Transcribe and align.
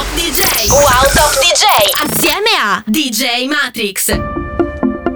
Top 0.00 0.14
DJ. 0.14 0.70
Wow 0.70 1.04
Top 1.12 1.30
DJ. 1.42 1.66
Assieme 2.08 2.48
a 2.58 2.82
DJ 2.86 3.46
Matrix. 3.46 4.18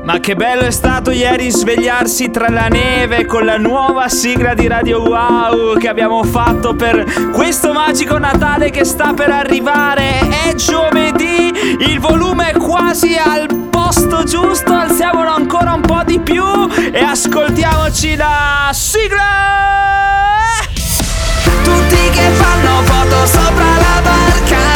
Ma 0.05 0.21
che 0.21 0.35
bello 0.35 0.61
è 0.61 0.71
stato 0.71 1.11
ieri 1.11 1.51
svegliarsi 1.51 2.31
tra 2.31 2.51
la 2.51 2.69
neve 2.69 3.25
con 3.25 3.47
la 3.47 3.57
nuova 3.57 4.11
sigla 4.11 4.53
di 4.53 4.67
Radio 4.67 5.01
Wow 5.01 5.79
che 5.79 5.89
abbiamo 5.89 6.23
fatto 6.25 6.75
per 6.75 7.31
questo 7.33 7.73
magico 7.73 8.19
Natale 8.19 8.69
che 8.69 8.85
sta 8.85 9.15
per 9.15 9.31
arrivare. 9.31 10.19
È 10.19 10.53
giovedì, 10.53 11.51
il 11.79 11.99
volume 11.99 12.51
è 12.51 12.57
quasi 12.59 13.17
al 13.17 13.47
posto 13.71 14.25
giusto, 14.25 14.75
alziamolo 14.75 15.31
ancora 15.31 15.73
un 15.73 15.81
po' 15.81 16.03
di 16.05 16.21
più 16.21 16.45
e 16.93 17.01
ascoltiamoci 17.01 18.17
la 18.17 18.69
sigla! 18.71 19.63
Tutti 21.63 22.11
che 22.11 22.29
fanno 22.33 22.83
foto 22.83 23.27
sopra 23.27 23.65
la 23.65 24.01
barca 24.03 24.74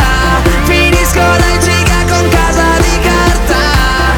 Finiscono 1.10 1.54
in 1.54 1.60
giga 1.60 2.14
con 2.14 2.28
casa 2.28 2.64
di 2.80 2.98
carta. 3.00 3.56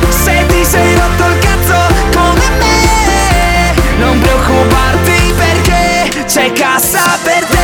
Se 0.09 0.45
ti 0.49 0.65
sei 0.65 0.97
rotto 0.97 1.25
il 1.27 1.39
cazzo 1.39 1.77
come 2.13 2.51
me 2.59 3.75
Non 3.99 4.19
preoccuparti 4.19 5.35
perché 5.37 6.25
c'è 6.25 6.53
cassa 6.53 7.16
per 7.23 7.45
te. 7.45 7.59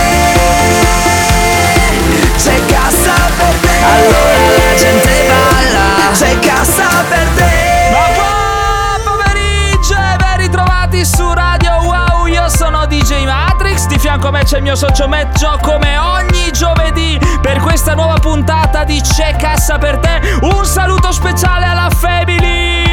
C'è 2.36 2.64
cassa 2.66 3.14
per 3.36 3.54
te. 3.60 3.76
Allora. 3.82 4.68
La 4.68 4.76
gente 4.78 5.26
balla. 5.26 6.12
C'è 6.12 6.38
cassa 6.38 6.86
per 7.08 7.26
te. 7.34 7.90
Ma 7.90 8.06
buon 8.14 9.02
pomeriggio 9.02 9.96
e 9.96 10.16
ben 10.18 10.36
ritrovati 10.36 11.04
su 11.04 11.32
Radio 11.32 11.72
Wow. 11.82 12.26
Io 12.26 12.48
sono 12.48 12.86
DJ 12.86 13.24
Matrix 13.24 13.86
Di 13.86 13.98
fianco 13.98 14.28
a 14.28 14.30
me 14.30 14.44
c'è 14.44 14.56
il 14.58 14.62
mio 14.62 14.74
socio 14.74 15.08
Meggio 15.08 15.58
Come 15.62 15.96
ogni 15.96 16.35
giovedì 16.56 17.18
Per 17.40 17.58
questa 17.58 17.94
nuova 17.94 18.14
puntata 18.14 18.84
di 18.84 19.00
C'è 19.00 19.36
Cassa 19.36 19.78
per 19.78 19.98
te. 19.98 20.20
Un 20.40 20.64
saluto 20.64 21.12
speciale 21.12 21.66
alla 21.66 21.90
family 21.90 22.84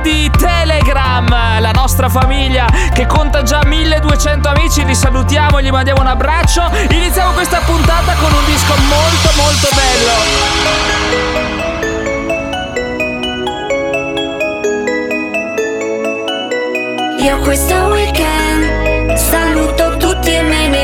di 0.00 0.30
Telegram 0.30 1.28
La 1.60 1.70
nostra 1.72 2.08
famiglia 2.08 2.66
che 2.92 3.06
conta 3.06 3.42
già 3.42 3.64
1200 3.64 4.48
amici. 4.48 4.84
Li 4.84 4.94
salutiamo, 4.94 5.60
gli 5.60 5.70
mandiamo 5.70 6.00
un 6.00 6.06
abbraccio. 6.06 6.62
Iniziamo 6.88 7.32
questa 7.32 7.58
puntata 7.64 8.14
con 8.14 8.32
un 8.32 8.44
disco 8.46 8.74
molto 8.88 9.30
molto 9.36 9.68
bello. 9.74 10.12
Io 17.20 17.38
questo 17.38 17.74
weekend 17.88 19.14
saluto 19.14 19.96
tutti 19.96 20.30
e 20.32 20.42
me 20.42 20.68
ne 20.68 20.83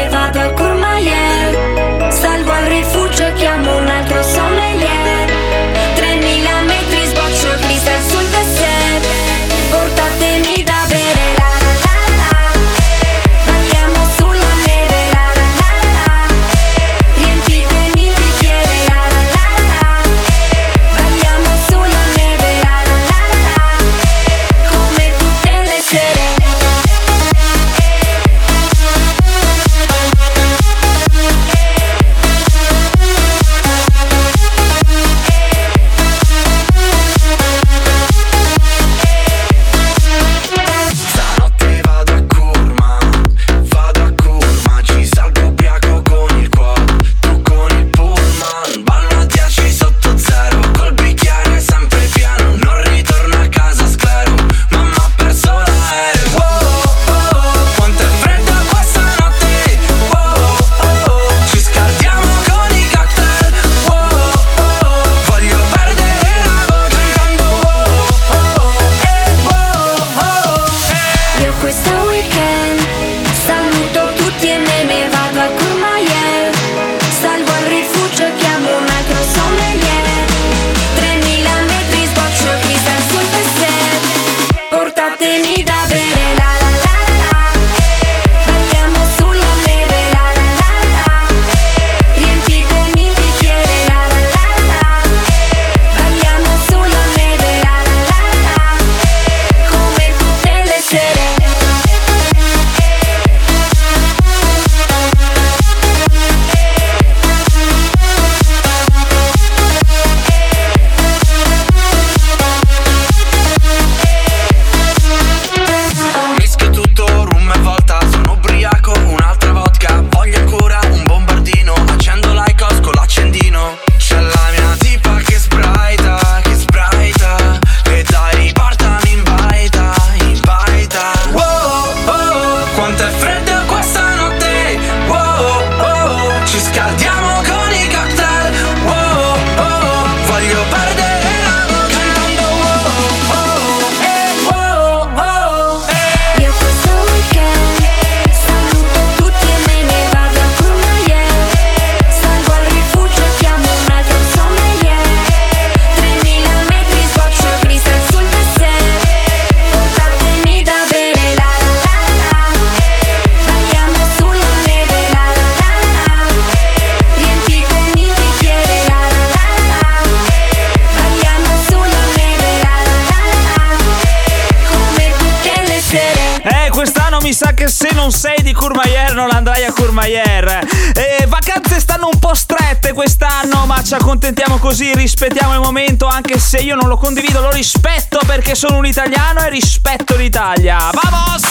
se 186.50 186.58
io 186.58 186.74
non 186.74 186.88
lo 186.88 186.96
condivido, 186.96 187.40
lo 187.40 187.52
rispetto 187.52 188.18
perché 188.26 188.56
sono 188.56 188.78
un 188.78 188.84
italiano 188.84 189.38
e 189.44 189.50
rispetto 189.50 190.16
l'Italia. 190.16 190.90
Vamos! 191.00 191.42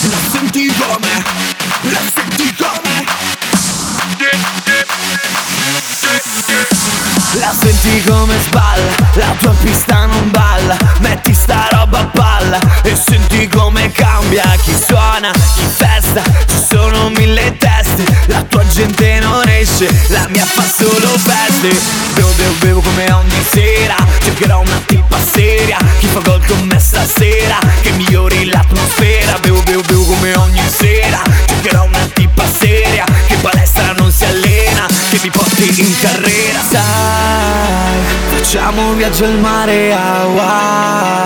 La 0.00 0.18
senti 0.30 0.72
come? 0.76 1.24
La 1.90 2.00
senti 2.14 2.54
come? 2.54 3.04
La 7.32 7.52
senti 7.52 8.04
come 8.04 8.40
sballa, 8.42 8.94
la 9.14 9.34
tua 9.40 9.54
pista 9.60 10.06
non 10.06 10.30
balla 10.30 10.43
gente 19.64 19.84
non 19.84 19.88
esce, 19.88 19.88
la 20.08 20.26
mia 20.28 20.44
fa 20.44 20.62
solo 20.62 21.08
feste 21.18 21.74
Bevo, 22.14 22.32
bevo, 22.60 22.80
come 22.80 23.10
ogni 23.12 23.44
sera 23.50 23.96
Cercherò 24.20 24.60
una 24.60 24.80
tipa 24.86 25.18
seria. 25.32 25.78
Chi 25.98 26.06
fa 26.06 26.20
gol 26.20 26.44
con 26.46 26.66
me 26.66 26.78
stasera 26.78 27.58
Che 27.80 27.90
migliori 27.92 28.44
l'atmosfera. 28.46 29.38
Bevo, 29.40 29.60
bevo, 29.62 29.82
bevo 29.82 30.04
come 30.04 30.34
ogni 30.36 30.62
sera 30.68 31.22
Cercherò 31.46 31.84
una 31.84 32.08
tipa 32.12 32.44
seria. 32.46 33.04
Che 33.26 33.36
palestra 33.36 33.92
non 33.96 34.10
si 34.12 34.24
allena 34.24 34.86
Che 35.10 35.20
mi 35.22 35.30
porti 35.30 35.80
in 35.80 35.98
carriera 35.98 36.60
Sai, 36.70 38.36
facciamo 38.36 38.90
un 38.90 38.96
viaggio 38.96 39.24
al 39.24 39.38
mare 39.38 39.92
Hawaii 39.92 41.23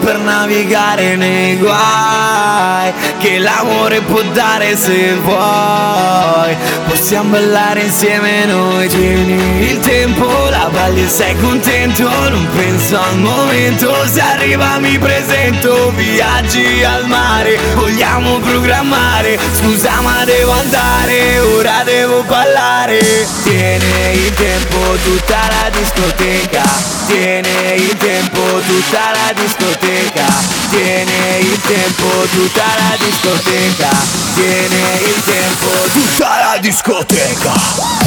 per 0.00 0.18
navigare 0.18 1.16
nei 1.16 1.56
guai 1.56 2.92
Che 3.18 3.38
l'amore 3.38 4.00
può 4.00 4.20
dare 4.32 4.76
se 4.76 5.14
vuoi. 5.14 6.56
Possiamo 6.88 7.30
ballare 7.30 7.82
insieme 7.82 8.46
noi 8.46 8.88
Tieni 8.88 9.68
il 9.70 9.78
tempo, 9.80 10.26
la 10.48 10.68
balli 10.72 11.06
sei 11.06 11.36
contento 11.36 12.08
Non 12.28 12.46
penso 12.56 12.98
al 13.00 13.18
momento. 13.18 13.94
Se 14.06 14.20
arriva 14.20 14.78
mi 14.78 14.98
presento 14.98 15.92
Viaggi 15.94 16.82
al 16.82 17.06
mare 17.06 17.58
Vogliamo 17.74 18.38
programmare. 18.38 19.38
Scusa 19.52 20.00
ma 20.00 20.24
devo 20.24 20.52
andare 20.52 21.38
Ora 21.40 21.82
devo 21.84 22.22
ballare. 22.22 22.98
Tiene 23.44 24.12
il 24.12 24.32
tempo 24.34 24.78
tutta 25.04 25.38
la 25.48 25.70
discoteca. 25.70 26.62
Tiene 27.06 27.74
il 27.74 27.96
tempo 27.96 28.40
tutta 28.66 29.10
la 29.12 29.32
discoteca 29.34 29.89
Tiene 29.90 31.38
il 31.40 31.60
tempo 31.62 32.06
tutta 32.30 32.62
la 32.62 32.96
discoteca. 32.96 33.90
Tiene 34.34 34.98
il 35.00 35.22
tempo 35.24 35.70
tutta 35.92 36.28
la 36.28 36.58
discoteca. 36.60 37.98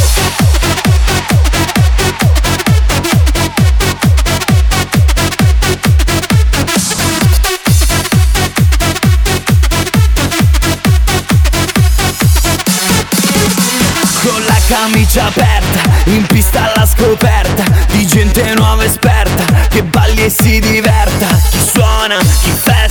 Camicia 14.66 15.26
aperta, 15.26 15.53
balli 19.86 20.26
e 20.26 20.30
si 20.30 20.60
diverta. 20.60 21.28
Chi 21.50 21.60
suona, 21.60 22.18
chi 22.18 22.52
festa, 22.52 22.83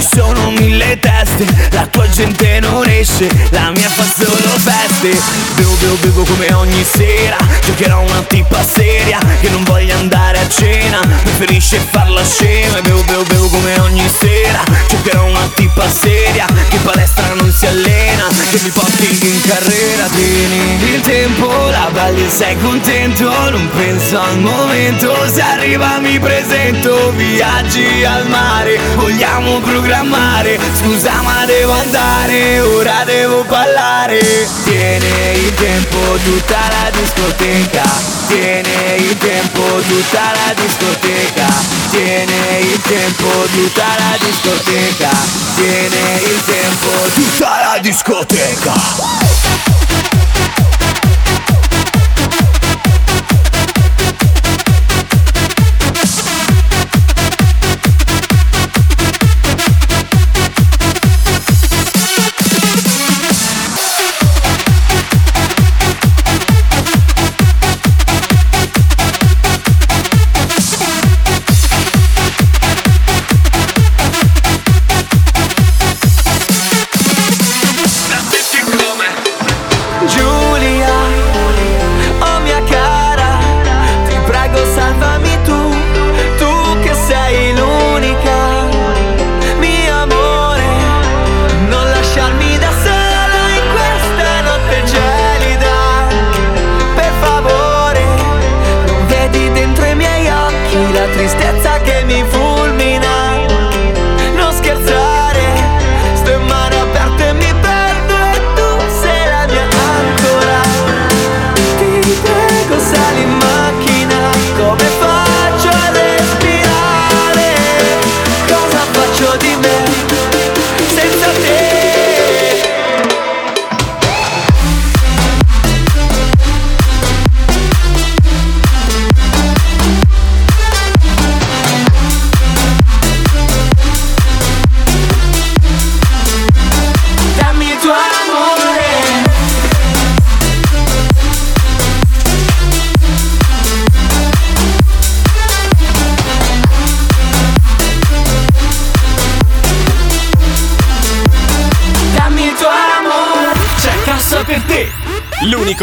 ci 0.00 0.08
sono 0.16 0.50
mille 0.50 0.98
teste 0.98 1.44
La 1.70 1.86
tua 1.86 2.08
gente 2.08 2.60
non 2.60 2.86
esce, 2.88 3.28
la 3.50 3.70
mia 3.70 3.88
fa 3.88 4.04
solo 4.04 4.50
feste. 4.58 5.10
Bevo, 5.56 5.72
bevo, 5.80 5.94
bevo 6.00 6.22
come 6.24 6.52
ogni 6.54 6.84
sera 6.84 7.36
Giocherò 7.64 8.00
una 8.00 8.22
tipa 8.22 8.62
seria, 8.64 9.18
che 9.40 9.48
non 9.48 9.62
voglia 9.64 9.96
andare 9.96 10.38
a 10.38 10.48
cena 10.48 11.00
Preferisce 11.22 11.78
farla 11.78 12.24
scema 12.24 12.80
Bevo, 12.80 13.02
bevo, 13.02 13.22
bevo 13.24 13.46
come 13.48 13.78
ogni 13.80 14.08
sera 14.08 14.62
Giocherò 14.88 15.24
una 15.24 15.50
tipa 15.54 15.88
seria, 15.90 16.46
che 16.68 16.78
palestra 16.78 17.34
non 17.34 17.52
si 17.52 17.66
allena 17.66 18.28
Che 18.50 18.58
mi 18.62 18.70
porti 18.70 19.06
in 19.20 19.40
carriera, 19.42 20.06
tieni 20.14 20.94
il 20.94 21.00
tempo 21.02 21.46
La 21.70 21.88
balli 21.92 22.28
sei 22.28 22.56
contento 22.58 23.28
Non 23.50 23.68
penso 23.76 24.20
al 24.20 24.38
momento. 24.38 25.14
Se 25.32 25.40
arriva 25.40 25.98
mi 25.98 26.18
presento 26.18 27.12
Viaggi 27.16 28.04
al 28.04 28.26
mare 28.28 28.78
Vogliamo 28.96 29.60
programmare. 29.88 30.58
Scusa 30.74 31.22
ma 31.22 31.46
devo 31.46 31.72
andare 31.72 32.60
Ora 32.60 33.04
devo 33.04 33.42
ballare. 33.44 34.20
Tiene 34.64 35.32
il 35.32 35.54
tempo 35.54 35.98
tutta 36.22 36.58
la 36.68 36.90
discoteca. 36.90 37.82
Tiene 38.26 38.96
il 38.96 39.16
tempo 39.16 39.62
tutta 39.88 40.20
la 40.20 40.52
discoteca. 40.54 41.46
Tiene 41.90 42.58
il 42.60 42.80
tempo 42.82 43.28
tutta 43.50 43.86
la 43.96 44.16
discoteca. 44.18 45.10
Tiene 45.54 46.20
il 46.20 46.44
tempo 46.44 46.90
tutta 47.14 47.48
la 47.48 47.78
discoteca 47.80 49.27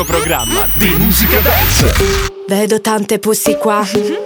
programma 0.04 0.68
di 0.74 0.94
musica 0.98 1.40
dance 1.40 2.35
Vedo 2.48 2.80
tante 2.80 3.18
pussy 3.18 3.58
qua, 3.58 3.84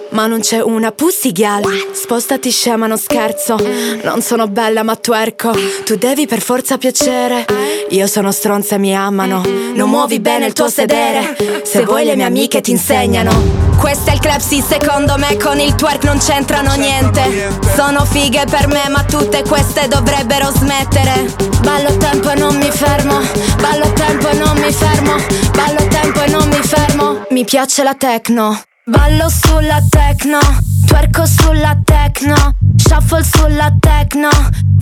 ma 0.09 0.27
non 0.27 0.41
c'è 0.41 0.59
una 0.61 0.91
pussy 0.91 1.31
gal. 1.31 1.63
Spostati 1.93 2.51
scema, 2.51 2.85
non 2.85 2.97
scherzo. 2.97 3.55
Non 4.03 4.21
sono 4.21 4.47
bella 4.49 4.83
ma 4.83 4.97
twerco. 4.97 5.55
Tu 5.85 5.95
devi 5.95 6.27
per 6.27 6.41
forza 6.41 6.77
piacere. 6.77 7.45
Io 7.91 8.07
sono 8.07 8.33
stronza 8.33 8.75
e 8.75 8.77
mi 8.77 8.93
amano. 8.93 9.41
Non 9.73 9.89
muovi 9.89 10.19
bene 10.19 10.47
il 10.47 10.53
tuo 10.53 10.67
sedere. 10.67 11.37
Se 11.63 11.85
vuoi 11.85 12.03
le 12.03 12.17
mie 12.17 12.25
amiche 12.25 12.59
ti 12.59 12.71
insegnano. 12.71 13.67
Questo 13.79 14.09
è 14.09 14.13
il 14.13 14.19
club, 14.19 14.39
sì, 14.39 14.61
secondo 14.61 15.15
me 15.17 15.37
con 15.37 15.57
il 15.57 15.73
twerk 15.73 16.03
non 16.03 16.17
c'entrano 16.17 16.73
niente. 16.75 17.49
Sono 17.73 18.03
fighe 18.03 18.43
per 18.49 18.67
me, 18.67 18.83
ma 18.89 19.05
tutte 19.05 19.41
queste 19.43 19.87
dovrebbero 19.87 20.51
smettere. 20.53 21.33
Ballo 21.61 21.95
tempo 21.95 22.29
e 22.29 22.35
non 22.35 22.57
mi 22.57 22.69
fermo. 22.69 23.21
Ballo 23.61 23.93
tempo 23.93 24.27
e 24.27 24.33
non 24.33 24.57
mi 24.57 24.71
fermo. 24.73 25.13
Ballo 25.53 25.87
tempo 25.87 26.21
e 26.21 26.27
non 26.27 26.47
mi 26.49 26.61
fermo. 26.61 27.25
Mi 27.29 27.45
piace 27.45 27.83
la 27.83 27.93
techno. 28.11 28.59
Ballo 28.85 29.29
sulla 29.29 29.83
techno, 29.87 30.39
twerco 30.87 31.27
sulla 31.27 31.79
techno, 31.83 32.55
shuffle 32.75 33.23
sulla 33.23 33.71
techno, 33.79 34.29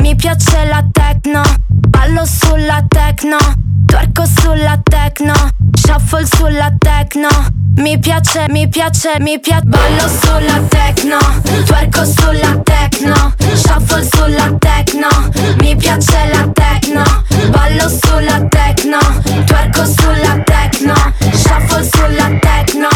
mi 0.01 0.15
piace 0.15 0.63
la 0.63 0.81
techno, 0.93 1.41
ballo 1.67 2.23
sulla 2.25 2.81
techno, 2.87 3.35
twerco 3.85 4.23
sulla 4.25 4.79
techno, 4.81 5.33
shuffle 5.73 6.25
sulla 6.25 6.73
techno, 6.77 7.27
mi 7.77 7.97
piace, 7.99 8.45
mi 8.49 8.67
piace, 8.67 9.17
mi 9.19 9.39
piace. 9.39 9.61
Ballo 9.65 10.07
sulla 10.07 10.59
techno, 10.67 11.17
twerco 11.65 12.03
sulla 12.05 12.59
techno 12.63 13.33
Shuffle 13.53 14.03
sulla 14.03 14.51
techno, 14.57 15.07
mi 15.59 15.75
piace 15.75 16.29
la 16.33 16.49
techno. 16.53 17.03
Ballo 17.49 17.87
sulla 17.87 18.41
techno, 18.49 18.97
twerco 19.45 19.85
sulla 19.85 20.41
techno 20.43 20.95
Shuffle 21.33 21.83
sulla 21.83 22.29
techno, 22.39 22.87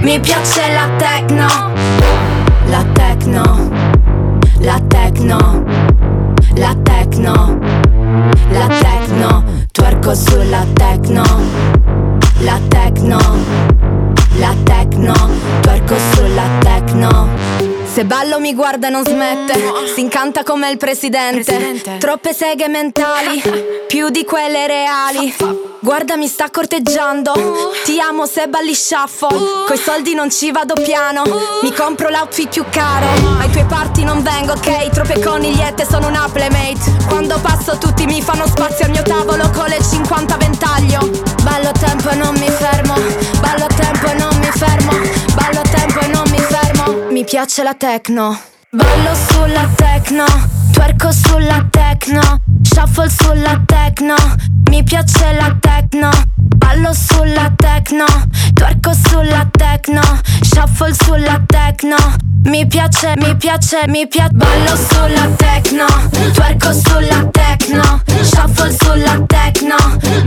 mi 0.00 0.18
piace 0.20 0.72
la 0.72 0.88
techno. 0.96 1.46
La 2.66 2.84
techno, 2.94 3.68
la 4.60 4.80
techno, 4.88 5.64
la 6.54 6.76
techno. 6.82 7.58
La 8.52 8.66
tecno, 8.66 9.44
twerco 9.70 10.14
sulla 10.14 10.64
techno. 10.74 11.22
La 12.40 12.58
techno 12.68 13.79
techno, 14.64 15.14
twerco 15.60 15.96
sulla 16.14 16.48
techno. 16.60 17.59
Se 17.92 18.04
ballo 18.04 18.38
mi 18.38 18.54
guarda 18.54 18.86
e 18.86 18.90
non 18.90 19.04
smette, 19.04 19.60
si 19.92 20.00
incanta 20.00 20.44
come 20.44 20.70
il 20.70 20.76
presidente. 20.76 21.42
Presidente. 21.42 21.98
Troppe 21.98 22.32
seghe 22.32 22.68
mentali, 22.68 23.42
più 23.88 24.10
di 24.10 24.24
quelle 24.24 24.68
reali. 24.68 25.34
Guarda 25.80 26.16
mi 26.16 26.28
sta 26.28 26.50
corteggiando, 26.50 27.32
ti 27.84 27.98
amo 27.98 28.26
se 28.26 28.46
balli 28.46 28.74
shuffle. 28.74 29.64
Coi 29.66 29.76
soldi 29.76 30.14
non 30.14 30.30
ci 30.30 30.52
vado 30.52 30.74
piano, 30.74 31.24
mi 31.62 31.72
compro 31.72 32.10
l'outfit 32.10 32.48
più 32.50 32.64
caro. 32.70 33.06
Ai 33.40 33.50
tuoi 33.50 33.64
party 33.64 34.04
non 34.04 34.22
vengo, 34.22 34.52
ok? 34.52 34.90
Troppe 34.90 35.18
conigliette 35.18 35.84
sono 35.84 36.06
una 36.06 36.28
playmate. 36.32 36.96
Quando 37.08 37.40
passo 37.40 37.76
tutti 37.78 38.06
mi 38.06 38.22
fanno 38.22 38.46
spazio 38.46 38.84
al 38.84 38.92
mio 38.92 39.02
tavolo 39.02 39.50
con 39.50 39.66
le 39.66 39.78
50 39.82 40.36
ventaglio. 40.36 41.10
Ballo 41.42 41.68
a 41.68 41.72
tempo 41.72 42.08
e 42.10 42.14
non 42.14 42.34
mi 42.34 42.48
fermo, 42.50 42.94
ballo 43.40 43.64
a 43.64 43.74
tempo 43.74 44.06
e 44.06 44.14
non 44.14 44.36
mi 44.38 44.50
fermo, 44.52 44.92
piace 47.30 47.62
la 47.62 47.74
techno. 47.74 48.36
Ballo 48.70 49.14
sulla 49.14 49.68
techno, 49.76 50.24
twerco 50.72 51.12
sulla 51.12 51.64
techno, 51.70 52.42
shuffle 52.60 53.08
sulla 53.08 53.62
techno, 53.66 54.16
mi 54.68 54.82
piace 54.82 55.32
la 55.34 55.56
techno. 55.60 56.10
Ballo 56.34 56.92
sulla 56.92 57.52
techno, 57.54 58.04
twerco 58.52 58.92
sulla 58.92 59.46
techno, 59.48 60.02
shuffle 60.42 60.92
sulla 60.92 61.40
techno, 61.46 61.96
mi 62.44 62.66
piace, 62.66 63.14
mi 63.16 63.34
piace, 63.36 63.84
mi 63.88 64.06
piace. 64.06 64.32
Ballo 64.32 64.76
sulla 64.76 65.26
techno, 65.36 65.86
twerco 66.32 66.72
sulla 66.72 67.28
techno, 67.30 68.02
shuffle 68.22 68.76
sulla 68.80 69.22
techno, 69.26 69.76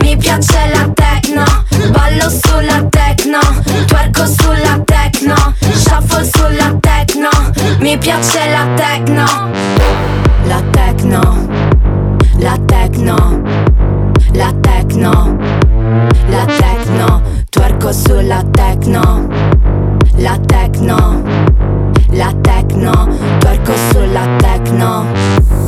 mi 0.02 0.16
piace 0.18 0.70
la 0.74 0.90
techno. 0.94 1.44
Ballo 1.92 2.30
sulla 2.30 2.84
techno, 2.90 3.40
twerco 3.88 4.26
sulla 4.26 4.80
techno, 4.86 5.36
shuffle 5.74 6.30
sulla 6.34 6.78
techno, 6.80 7.30
mi 7.80 7.98
piace 7.98 8.50
la 8.50 8.68
techno. 8.76 9.52
La 10.46 10.62
techno, 10.72 11.48
la 12.40 12.58
techno, 12.66 13.42
la 14.34 14.54
techno, 14.62 15.38
la 16.28 16.46
techno, 16.46 17.22
twerco 17.50 17.92
sulla 17.94 18.44
techno, 18.52 19.28
la 20.18 20.38
techno, 20.46 21.24
la 22.14 22.34
techno, 22.42 23.10
twerco 23.40 23.74
sulla 23.92 24.28
techno. 24.38 25.63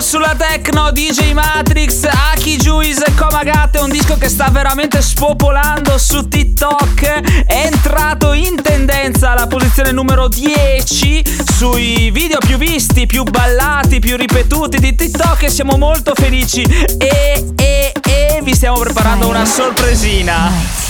Sulla 0.00 0.34
techno, 0.34 0.90
DJ 0.92 1.32
Matrix, 1.32 2.04
Aki 2.04 2.56
Juice, 2.56 3.04
Komagate, 3.16 3.78
un 3.80 3.90
disco 3.90 4.16
che 4.16 4.28
sta 4.28 4.48
veramente 4.48 5.02
spopolando 5.02 5.98
su 5.98 6.26
TikTok. 6.26 7.44
È 7.46 7.66
entrato 7.66 8.32
in 8.32 8.60
tendenza 8.62 9.30
alla 9.30 9.46
posizione 9.46 9.92
numero 9.92 10.26
10 10.26 11.22
sui 11.54 12.10
video 12.10 12.38
più 12.38 12.56
visti, 12.56 13.06
più 13.06 13.24
ballati, 13.24 14.00
più 14.00 14.16
ripetuti 14.16 14.78
di 14.78 14.94
TikTok 14.94 15.42
e 15.42 15.50
siamo 15.50 15.76
molto 15.76 16.12
felici. 16.14 16.62
E, 16.62 17.52
e, 17.54 17.92
e 18.02 18.40
vi 18.42 18.54
stiamo 18.54 18.78
preparando 18.78 19.28
una 19.28 19.44
sorpresina. 19.44 20.89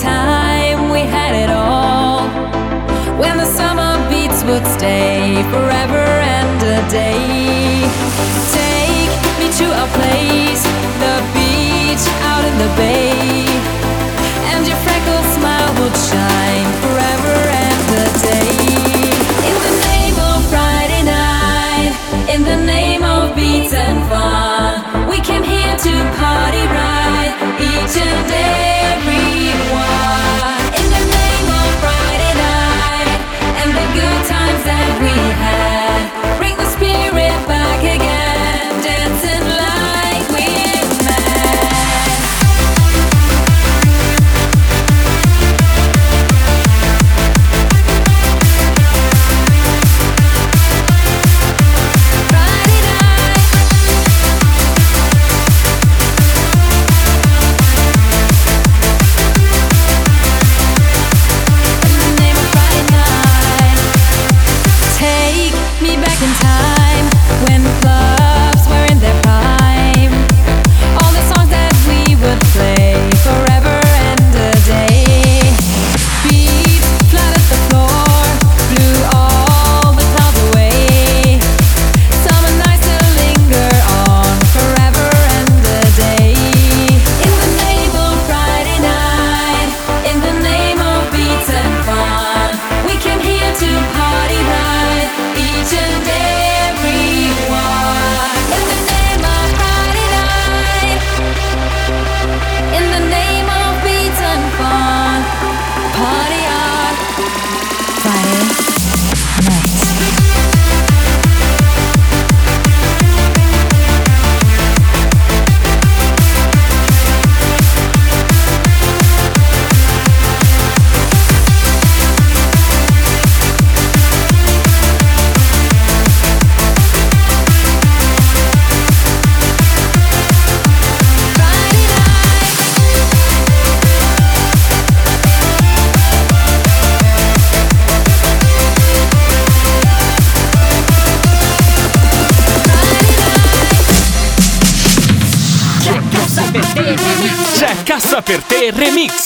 Time 0.00 0.90
we 0.90 1.00
had 1.00 1.34
it 1.34 1.50
all? 1.50 2.28
When 3.18 3.38
the 3.38 3.46
summer 3.46 3.96
beats 4.10 4.44
would 4.44 4.66
stay 4.66 5.42
forever 5.50 6.04
and 6.36 6.62
a 6.62 6.80
day. 6.90 7.80
Take 8.52 9.12
me 9.40 9.48
to 9.60 9.66
a 9.72 9.86
place, 9.96 10.62
the 11.00 11.16
beach 11.32 12.04
out 12.28 12.44
in 12.44 12.56
the 12.58 12.70
bay. 12.76 13.46
And 14.52 14.66
your 14.68 14.76
freckled 14.84 15.26
smile 15.36 15.72
would 15.80 15.96
shine 16.10 16.68
forever 16.84 17.36
and 17.64 17.86
a 18.04 18.08
day. 18.20 18.52
In 19.48 19.56
the 19.66 19.74
name 19.88 20.16
of 20.28 20.38
Friday 20.52 21.02
night, 21.08 21.92
in 22.28 22.42
the 22.44 22.56
name 22.56 23.02
of 23.02 23.34
beats 23.34 23.72
and 23.72 24.04
fun, 24.10 25.08
we 25.08 25.20
came 25.20 25.42
here 25.42 25.76
to 25.76 25.92
party 26.20 26.64
right, 26.68 27.32
good 33.94 34.26
times 34.26 34.64
that 34.64 34.98
we 35.00 35.35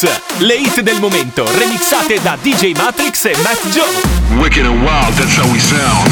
Remix! 0.03 0.21
Le 0.39 0.55
hit 0.55 0.81
del 0.83 0.99
momento, 0.99 1.45
remixate 1.59 2.21
da 2.23 2.37
DJ 2.41 2.73
Matrix 2.77 3.25
e 3.25 3.33
Matt 3.43 3.61
Joe. 3.71 4.41
Wicked 4.41 4.65
and 4.65 4.83
wild, 4.83 5.15
that's 5.15 5.37
how 5.37 5.47
we 5.53 5.59
sound. 5.59 6.09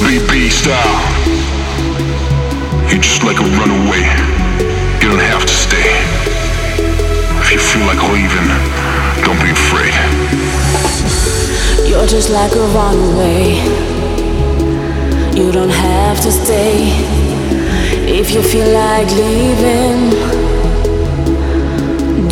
BB 0.00 0.50
style. 0.50 1.00
You're 2.88 3.00
just 3.00 3.22
like 3.24 3.40
a 3.40 3.44
runaway. 3.58 4.04
You 5.00 5.10
don't 5.10 5.20
have 5.20 5.44
to 5.44 5.52
stay. 5.52 5.90
If 7.40 7.52
you 7.52 7.58
feel 7.58 7.86
like 7.86 8.02
leaving, 8.12 8.48
don't 9.24 9.40
be 9.42 9.50
afraid. 9.50 9.94
You're 11.88 12.06
just 12.06 12.30
like 12.30 12.54
a 12.54 12.66
runaway. 12.74 13.56
You 15.34 15.50
don't 15.52 15.70
have 15.70 16.20
to 16.20 16.30
stay. 16.30 16.92
If 18.06 18.30
you 18.30 18.42
feel 18.42 18.68
like 18.72 19.10
leaving, 19.10 20.45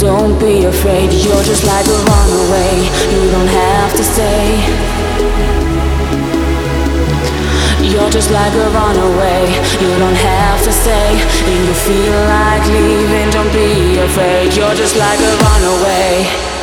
don't 0.04 0.38
be 0.38 0.66
afraid. 0.66 1.11
You're 1.12 1.42
just 1.42 1.64
like 1.64 1.87
a 1.87 1.99
runaway. 2.04 2.75
You 3.08 3.30
don't 3.32 3.49
have 3.49 3.90
to 3.96 4.04
stay. 4.04 4.44
You're 7.80 8.11
just 8.11 8.30
like 8.30 8.52
a 8.52 8.68
runaway. 8.68 9.49
You 9.80 9.92
don't 9.99 10.20
have 10.32 10.62
to 10.64 10.73
stay. 10.73 11.08
If 11.16 11.49
you 11.49 11.75
feel 11.88 12.20
like 12.37 12.64
leaving, 12.68 13.30
don't 13.30 13.52
be 13.52 13.99
afraid. 13.99 14.54
You're 14.54 14.75
just 14.75 14.94
like 14.96 15.20
a 15.20 15.32
runaway. 15.40 15.64
Runaway, 15.75 16.53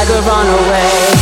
Like 0.00 0.08
run 0.26 0.46
away. 0.46 1.19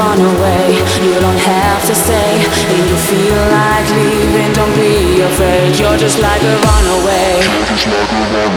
Just 0.00 0.08
like 0.08 0.22
a 0.22 0.24
runaway. 0.24 0.72
You 1.04 1.20
don't 1.20 1.38
have 1.38 1.86
to 1.86 1.94
stay. 1.94 2.40
If 2.40 2.88
you 2.88 2.96
feel 2.96 3.42
like 3.52 3.88
leaving, 3.90 4.52
don't 4.52 4.74
be 4.74 5.20
afraid. 5.20 5.78
You're 5.78 5.98
just 5.98 6.18
like 6.18 6.42
a 6.42 6.56
runaway. 6.66 7.40
Runaway, 8.00 8.49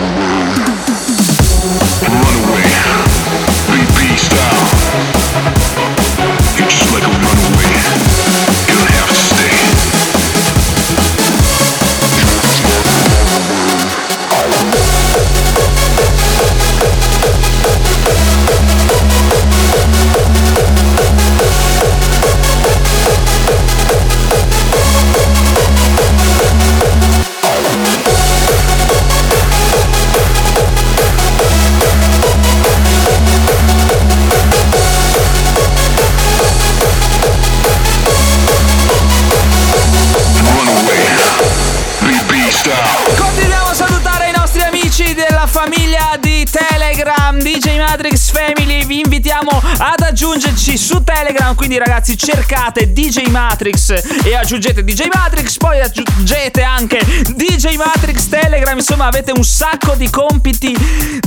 cercate 52.63 52.93
DJ 52.93 53.27
Matrix 53.27 53.89
e 54.23 54.35
aggiungete 54.35 54.85
DJ 54.85 55.07
Matrix 55.11 55.57
poi 55.57 55.81
aggiungete 55.81 56.61
anche 56.61 56.99
DJ 57.35 57.75
Matrix 57.75 58.29
Telegram 58.29 58.77
insomma 58.77 59.07
avete 59.07 59.33
un 59.35 59.43
sacco 59.43 59.95
di 59.95 60.09
compiti 60.09 60.73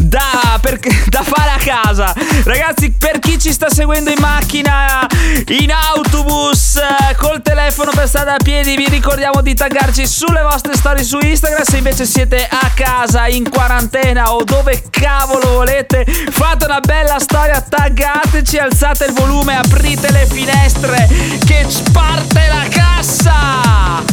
da, 0.01 0.59
per- 0.61 0.79
da 1.09 1.22
fare 1.22 1.51
a 1.51 1.59
casa. 1.59 2.14
Ragazzi 2.44 2.92
per 2.92 3.18
chi 3.18 3.38
ci 3.38 3.53
sta 3.53 3.68
seguendo 3.68 4.11
in 4.11 4.16
macchina 4.18 5.07
in 5.49 5.70
autobus 5.72 6.81
col 7.18 7.42
telefono 7.42 7.90
per 7.94 8.09
strada 8.09 8.35
a 8.35 8.42
piedi 8.42 8.77
vi 8.77 8.88
ricordiamo 8.88 9.42
di 9.42 9.55
taggarci 9.55 10.07
sulle 10.07 10.42
vostre 10.42 10.75
storie 10.75 11.05
su 11.05 11.18
Instagram. 11.20 11.64
Se 11.64 11.77
invece 11.77 12.07
siete 12.07 12.46
a 12.49 12.70
casa 12.75 13.27
in 13.27 13.49
quarantena 13.51 14.33
o 14.33 14.42
dove 14.42 14.85
cavolo 14.90 15.49
volete 15.49 16.07
fate 16.31 16.64
una 16.64 16.81
bella 16.81 17.18
storia 17.18 17.61
taggateci 17.61 18.57
alzate 18.57 19.07
il 19.07 19.12
volume 19.12 19.57
aprite 19.57 20.11
le 20.12 20.27
finestre 20.27 21.26
che 21.45 21.67
parte 21.93 22.47
la 22.49 22.67
cassa 22.69 24.05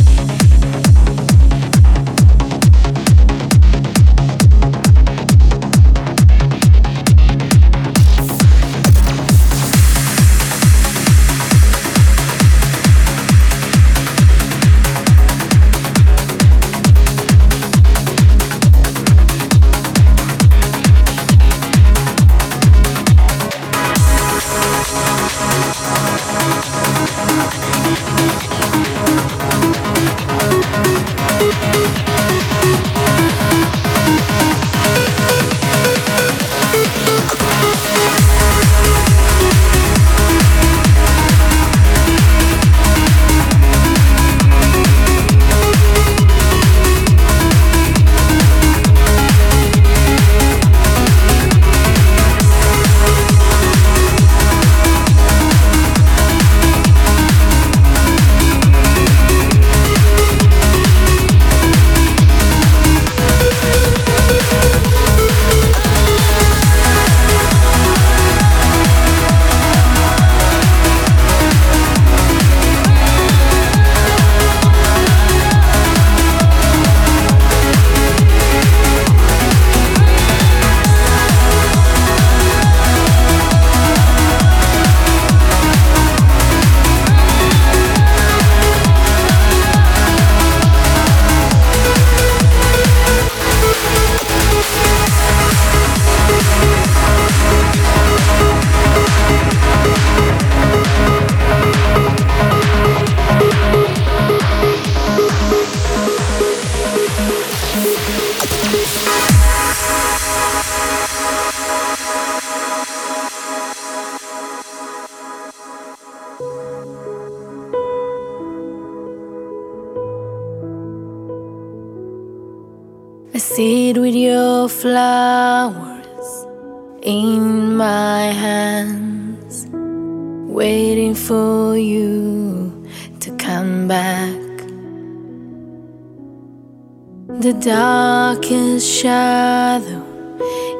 darkest 137.63 138.85
shadow 138.85 140.03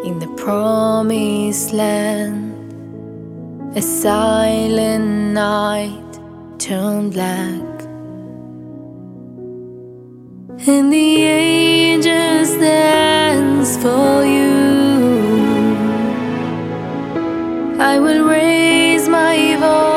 in 0.03 0.19
the 0.19 0.27
promised 0.35 1.71
land, 1.71 2.73
a 3.77 3.81
silent 3.81 5.33
night 5.33 6.19
turned 6.59 7.13
black. 7.13 7.61
And 10.67 10.91
the 10.91 11.23
angels 11.23 12.53
dance 12.57 13.77
for 13.77 14.25
you. 14.25 14.51
I 17.79 17.97
will 17.97 18.25
raise 18.27 19.07
my 19.07 19.55
voice 19.57 19.92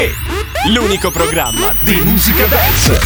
Te, 0.00 0.14
l'unico 0.68 1.10
programma 1.10 1.74
di 1.82 1.94
musica 2.02 2.46
dance. 2.46 2.98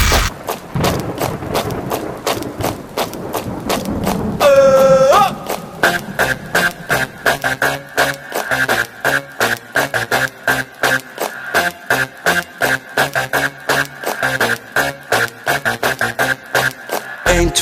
Eén, 17.24 17.52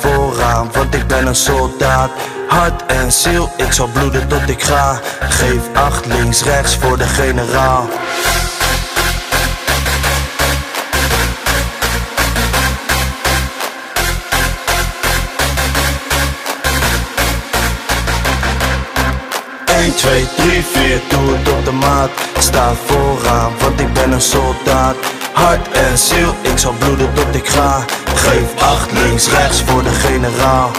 vooraan, 0.00 0.70
want 0.72 0.94
ik 0.94 1.06
ben 1.06 1.26
een 1.26 1.34
soldaat. 1.34 2.10
Hart 2.50 2.86
en 2.86 3.12
ziel, 3.12 3.52
ik 3.56 3.72
zal 3.72 3.86
bloeden 3.86 4.28
tot 4.28 4.48
ik 4.48 4.62
ga. 4.62 5.00
Geef 5.20 5.60
acht 5.72 6.06
links, 6.06 6.42
rechts 6.42 6.76
voor 6.76 6.98
de 6.98 7.04
generaal. 7.04 7.88
Twee, 19.96 20.26
drie, 20.36 20.64
vier, 20.64 21.00
doe 21.08 21.36
het 21.36 21.48
op 21.48 21.64
de 21.64 21.72
maat. 21.72 22.10
Sta 22.38 22.72
vooraan, 22.86 23.52
want 23.60 23.80
ik 23.80 23.92
ben 23.92 24.12
een 24.12 24.20
soldaat. 24.20 24.96
Hart 25.32 25.68
en 25.72 25.98
ziel, 25.98 26.34
ik 26.40 26.58
zal 26.58 26.72
bloeden 26.78 27.12
tot 27.14 27.34
ik 27.34 27.48
ga. 27.48 27.84
Geef 28.14 28.62
acht 28.62 28.92
links, 28.92 29.28
rechts 29.28 29.62
voor 29.62 29.82
de 29.82 29.90
generaal. 29.90 30.70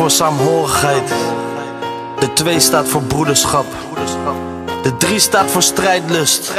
Voor 0.00 0.10
saamhorigheid. 0.10 1.08
De 2.18 2.32
2 2.32 2.60
staat 2.60 2.88
voor 2.88 3.02
broederschap. 3.02 3.64
De 4.82 4.96
3 4.96 5.18
staat 5.18 5.50
voor 5.50 5.62
strijdlust. 5.62 6.52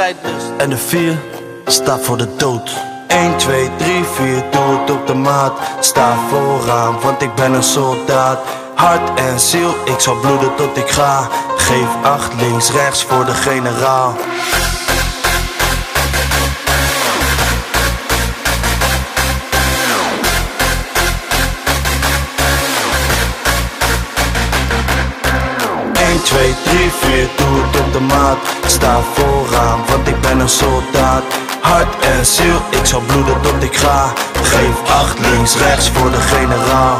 En 0.56 0.70
de 0.70 0.76
4 0.76 1.18
staat 1.66 2.00
voor 2.04 2.16
de 2.16 2.36
dood. 2.36 2.70
1, 3.06 3.36
2, 3.36 3.70
3, 3.76 4.04
4, 4.04 4.44
doe 4.50 4.78
het 4.80 4.90
op 4.90 5.06
de 5.06 5.14
maat. 5.14 5.52
Sta 5.80 6.16
vooraan, 6.30 7.00
want 7.00 7.22
ik 7.22 7.34
ben 7.34 7.52
een 7.52 7.62
soldaat. 7.62 8.38
Hart 8.74 9.18
en 9.20 9.40
ziel, 9.40 9.74
ik 9.84 10.00
zal 10.00 10.16
bloeden 10.20 10.54
tot 10.54 10.76
ik 10.76 10.90
ga. 10.90 11.28
Geef 11.56 11.88
acht 12.02 12.34
links, 12.34 12.70
rechts 12.70 13.04
voor 13.04 13.24
de 13.24 13.34
generaal. 13.34 14.16
Eén, 26.22 26.28
twee, 26.28 26.54
drie, 26.64 26.90
vier, 26.90 27.28
doe 27.36 27.62
het 27.62 27.80
op 27.80 27.92
de 27.92 28.00
maat. 28.00 28.38
Sta 28.66 29.00
vooraan, 29.14 29.80
want 29.88 30.08
ik 30.08 30.20
ben 30.20 30.40
een 30.40 30.48
soldaat. 30.48 31.22
Hart 31.60 32.04
en 32.04 32.26
ziel, 32.26 32.60
ik 32.70 32.86
zal 32.86 33.00
bloeden 33.00 33.40
tot 33.40 33.62
ik 33.62 33.76
ga. 33.76 34.12
Geef 34.42 34.90
acht 34.90 35.18
links, 35.18 35.56
rechts 35.56 35.90
voor 35.90 36.10
de 36.10 36.20
generaal. 36.20 36.98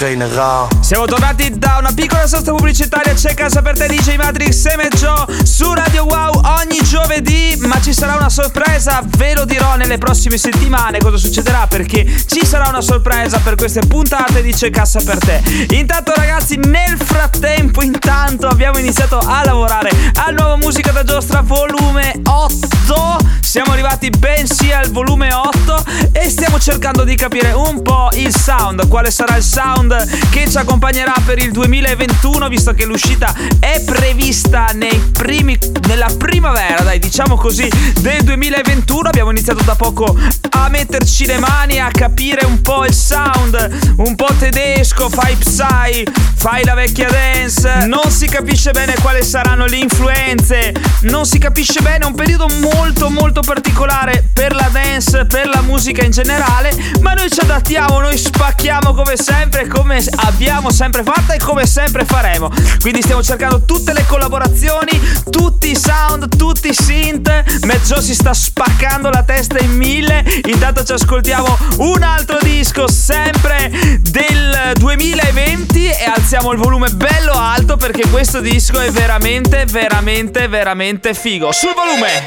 Generaal. 0.00 0.66
Siamo 0.80 1.04
tornati 1.04 1.58
da 1.58 1.76
una 1.78 1.92
piccola 1.94 2.26
sosta 2.26 2.52
pubblicitaria, 2.54 3.12
c'è 3.12 3.34
casa 3.34 3.60
per 3.60 3.76
te 3.76 3.86
DJ 3.86 4.16
Matrix 4.16 4.64
e 4.64 4.88
Joe 4.96 5.44
su 5.44 5.70
Radio 5.74 6.04
Wow 6.04 6.40
ogni 6.58 6.82
giovedì, 6.82 7.54
ma 7.66 7.78
ci 7.82 7.92
sarà 7.92 8.14
una 8.14 8.30
sorpresa, 8.30 9.02
ve 9.18 9.34
lo 9.34 9.44
dirò 9.44 9.76
nelle 9.76 9.98
prossime 9.98 10.38
settimane 10.38 11.00
cosa 11.00 11.18
succederà 11.18 11.66
perché 11.66 12.06
ci 12.26 12.46
sarà 12.46 12.70
una 12.70 12.80
sorpresa 12.80 13.40
per 13.40 13.56
queste 13.56 13.80
puntate 13.80 14.40
di 14.40 14.54
C'è 14.54 14.70
Cassa 14.70 15.02
per 15.04 15.18
te. 15.18 15.42
Intanto 15.74 16.14
ragazzi, 16.16 16.56
nel 16.56 16.96
frattempo 16.96 17.82
intanto 17.82 18.46
abbiamo 18.46 18.78
iniziato 18.78 19.18
a 19.18 19.44
lavorare 19.44 19.90
al 20.14 20.32
nuovo 20.32 20.56
Musica 20.56 20.92
da 20.92 21.04
Giostra 21.04 21.42
volume 21.42 22.18
8, 22.24 23.18
siamo 23.42 23.72
arrivati 23.72 24.08
bensì 24.08 24.72
al 24.72 24.88
volume 24.90 25.30
8 25.30 25.84
e 26.12 26.30
stiamo 26.30 26.58
cercando 26.58 27.04
di 27.04 27.16
capire 27.16 27.52
un 27.52 27.82
po' 27.82 28.08
il 28.14 28.34
sound, 28.34 28.88
quale 28.88 29.10
sarà 29.10 29.36
il 29.36 29.42
sound 29.42 29.88
che 30.30 30.48
ci 30.48 30.56
accompagnerà 30.56 31.14
per 31.24 31.38
il 31.38 31.50
2021 31.52 32.48
visto 32.48 32.72
che 32.72 32.84
l'uscita 32.84 33.34
è 33.58 33.82
prevista 33.84 34.72
primi, 35.12 35.58
nella 35.86 36.08
primavera, 36.16 36.82
dai 36.82 36.98
diciamo 36.98 37.36
così, 37.36 37.68
del 38.00 38.22
2021. 38.22 39.08
Abbiamo 39.08 39.30
iniziato 39.30 39.62
da 39.64 39.74
poco 39.74 40.16
a 40.50 40.68
metterci 40.68 41.26
le 41.26 41.38
mani, 41.38 41.78
a 41.78 41.90
capire 41.90 42.44
un 42.46 42.60
po' 42.62 42.84
il 42.84 42.94
sound, 42.94 43.94
un 43.96 44.14
po' 44.14 44.28
tedesco, 44.38 45.08
fai 45.08 45.34
psy, 45.36 46.04
fai 46.34 46.64
la 46.64 46.74
vecchia 46.74 47.08
dance, 47.08 47.86
non 47.86 48.10
si 48.10 48.26
capisce 48.26 48.70
bene 48.72 48.94
quali 49.00 49.22
saranno 49.22 49.66
le 49.66 49.76
influenze, 49.76 50.72
non 51.02 51.26
si 51.26 51.38
capisce 51.38 51.80
bene, 51.80 52.04
è 52.04 52.06
un 52.06 52.14
periodo 52.14 52.48
molto 52.48 53.10
molto 53.10 53.40
particolare 53.40 54.28
per 54.32 54.54
la 54.54 54.68
dance, 54.70 55.26
per 55.26 55.48
la 55.48 55.62
musica 55.62 56.04
in 56.04 56.10
generale, 56.10 56.74
ma 57.00 57.12
noi 57.12 57.30
ci 57.30 57.40
adattiamo, 57.40 58.00
noi 58.00 58.16
spacchiamo 58.16 58.94
come 58.94 59.16
sempre, 59.16 59.66
come 59.80 60.04
abbiamo 60.16 60.70
sempre 60.70 61.02
fatto 61.02 61.32
e 61.32 61.38
come 61.38 61.66
sempre 61.66 62.04
faremo. 62.04 62.50
Quindi 62.80 63.00
stiamo 63.00 63.22
cercando 63.22 63.64
tutte 63.64 63.94
le 63.94 64.04
collaborazioni, 64.06 64.90
tutti 65.30 65.70
i 65.70 65.76
sound, 65.76 66.36
tutti 66.36 66.68
i 66.68 66.74
synth. 66.74 67.64
Mezzo 67.64 67.98
si 68.02 68.14
sta 68.14 68.34
spaccando 68.34 69.08
la 69.08 69.22
testa 69.22 69.58
in 69.58 69.74
mille. 69.74 70.22
Intanto 70.44 70.84
ci 70.84 70.92
ascoltiamo 70.92 71.58
un 71.78 72.02
altro 72.02 72.36
disco 72.42 72.88
sempre 72.88 73.70
del 74.00 74.72
2020 74.74 75.86
e 75.86 76.04
alziamo 76.14 76.52
il 76.52 76.58
volume 76.58 76.90
bello 76.90 77.32
alto 77.32 77.78
perché 77.78 78.06
questo 78.10 78.40
disco 78.40 78.78
è 78.80 78.90
veramente 78.90 79.64
veramente 79.64 80.46
veramente 80.46 81.14
figo. 81.14 81.52
Sul 81.52 81.72
volume! 81.74 82.18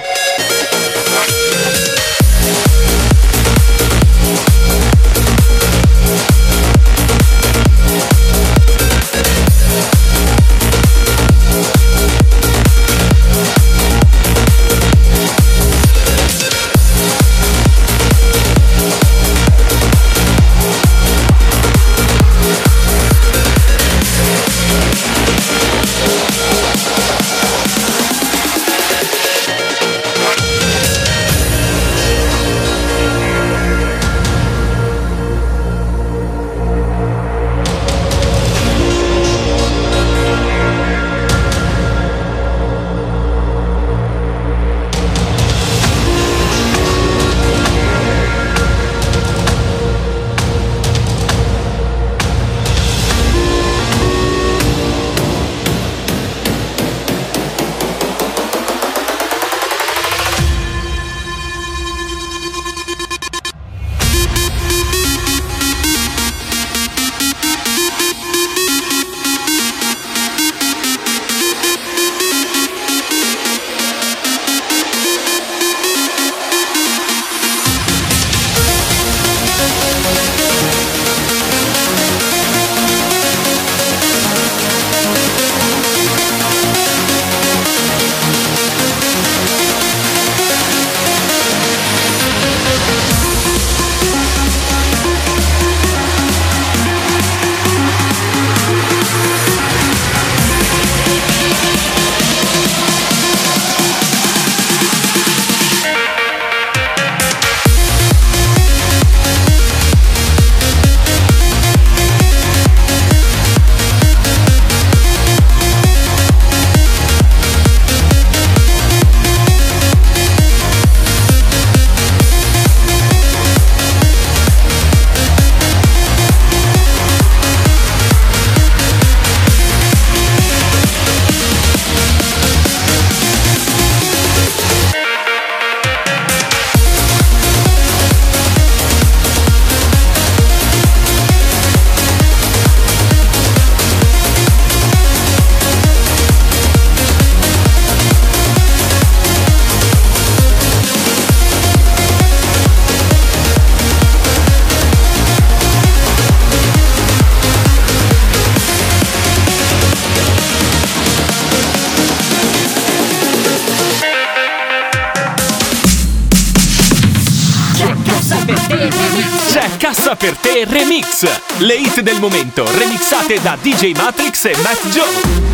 Le 171.63 171.75
hit 171.75 172.01
del 172.01 172.19
momento 172.19 172.65
remixate 172.77 173.39
da 173.41 173.57
DJ 173.61 173.93
Matrix 173.95 174.43
e 174.43 174.53
Matt 174.61 174.85
Joe. 174.89 175.52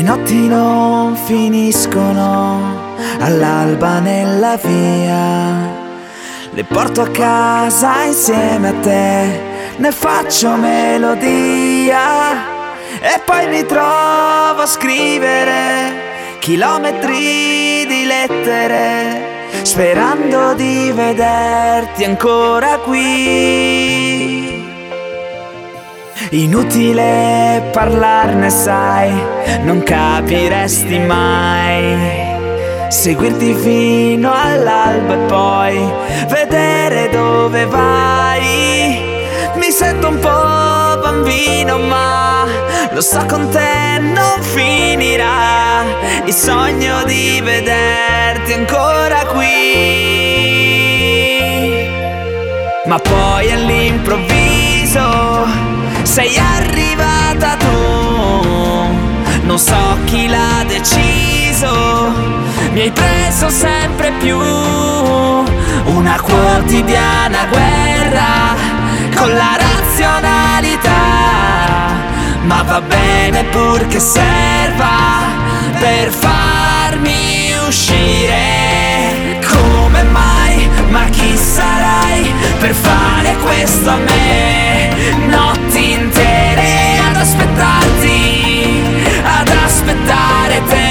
Le 0.00 0.06
notti 0.06 0.48
non 0.48 1.14
finiscono 1.14 2.96
all'alba 3.18 3.98
nella 3.98 4.56
via. 4.56 5.76
Le 6.52 6.64
porto 6.64 7.02
a 7.02 7.08
casa 7.08 8.04
insieme 8.04 8.68
a 8.68 8.72
te, 8.80 9.40
ne 9.76 9.92
faccio 9.92 10.56
melodia. 10.56 12.32
E 12.98 13.20
poi 13.26 13.46
mi 13.48 13.66
trovo 13.66 14.62
a 14.62 14.66
scrivere 14.66 16.38
chilometri 16.38 17.84
di 17.86 18.04
lettere, 18.06 19.50
sperando 19.60 20.54
di 20.54 20.90
vederti 20.94 22.04
ancora 22.04 22.78
qui. 22.78 24.29
Inutile 26.32 27.70
parlarne, 27.72 28.50
sai, 28.50 29.12
non 29.64 29.82
capiresti 29.82 31.00
mai. 31.00 31.98
Seguirti 32.88 33.52
fino 33.54 34.32
all'alba 34.32 35.14
e 35.14 35.26
poi 35.26 35.92
vedere 36.28 37.08
dove 37.10 37.66
vai. 37.66 39.02
Mi 39.54 39.72
sento 39.72 40.06
un 40.06 40.20
po' 40.20 41.00
bambino, 41.00 41.78
ma 41.78 42.46
lo 42.92 43.00
so 43.00 43.26
con 43.26 43.48
te 43.48 43.98
non 43.98 44.40
finirà. 44.40 45.82
Il 46.26 46.32
sogno 46.32 47.02
di 47.06 47.40
vederti 47.42 48.52
ancora 48.52 49.24
qui. 49.32 49.48
Ma 52.84 53.00
poi 53.00 53.50
all'improvviso 53.50 55.79
sei 56.02 56.36
arrivata 56.38 57.56
tu, 57.56 57.68
non 59.42 59.58
so 59.58 59.98
chi 60.04 60.28
l'ha 60.28 60.64
deciso, 60.66 62.12
mi 62.72 62.80
hai 62.80 62.90
preso 62.90 63.48
sempre 63.48 64.12
più 64.18 64.38
una 65.84 66.20
quotidiana 66.20 67.46
guerra 67.48 68.54
con 69.16 69.28
la 69.34 69.56
razionalità, 69.58 70.90
ma 72.42 72.62
va 72.62 72.80
bene 72.80 73.44
purché 73.44 73.98
serva 73.98 75.20
per 75.78 76.10
farmi 76.10 77.54
uscire. 77.66 79.38
Come 79.46 80.02
mai? 80.04 80.39
Ma 80.90 81.04
chi 81.10 81.36
sarai 81.36 82.32
per 82.58 82.74
fare 82.74 83.36
questo 83.36 83.90
a 83.90 83.96
me? 83.96 84.90
Notti 85.28 85.92
intere 85.92 86.98
ad 87.08 87.16
aspettarti, 87.16 88.82
ad 89.22 89.48
aspettare 89.64 90.62
te. 90.68 90.89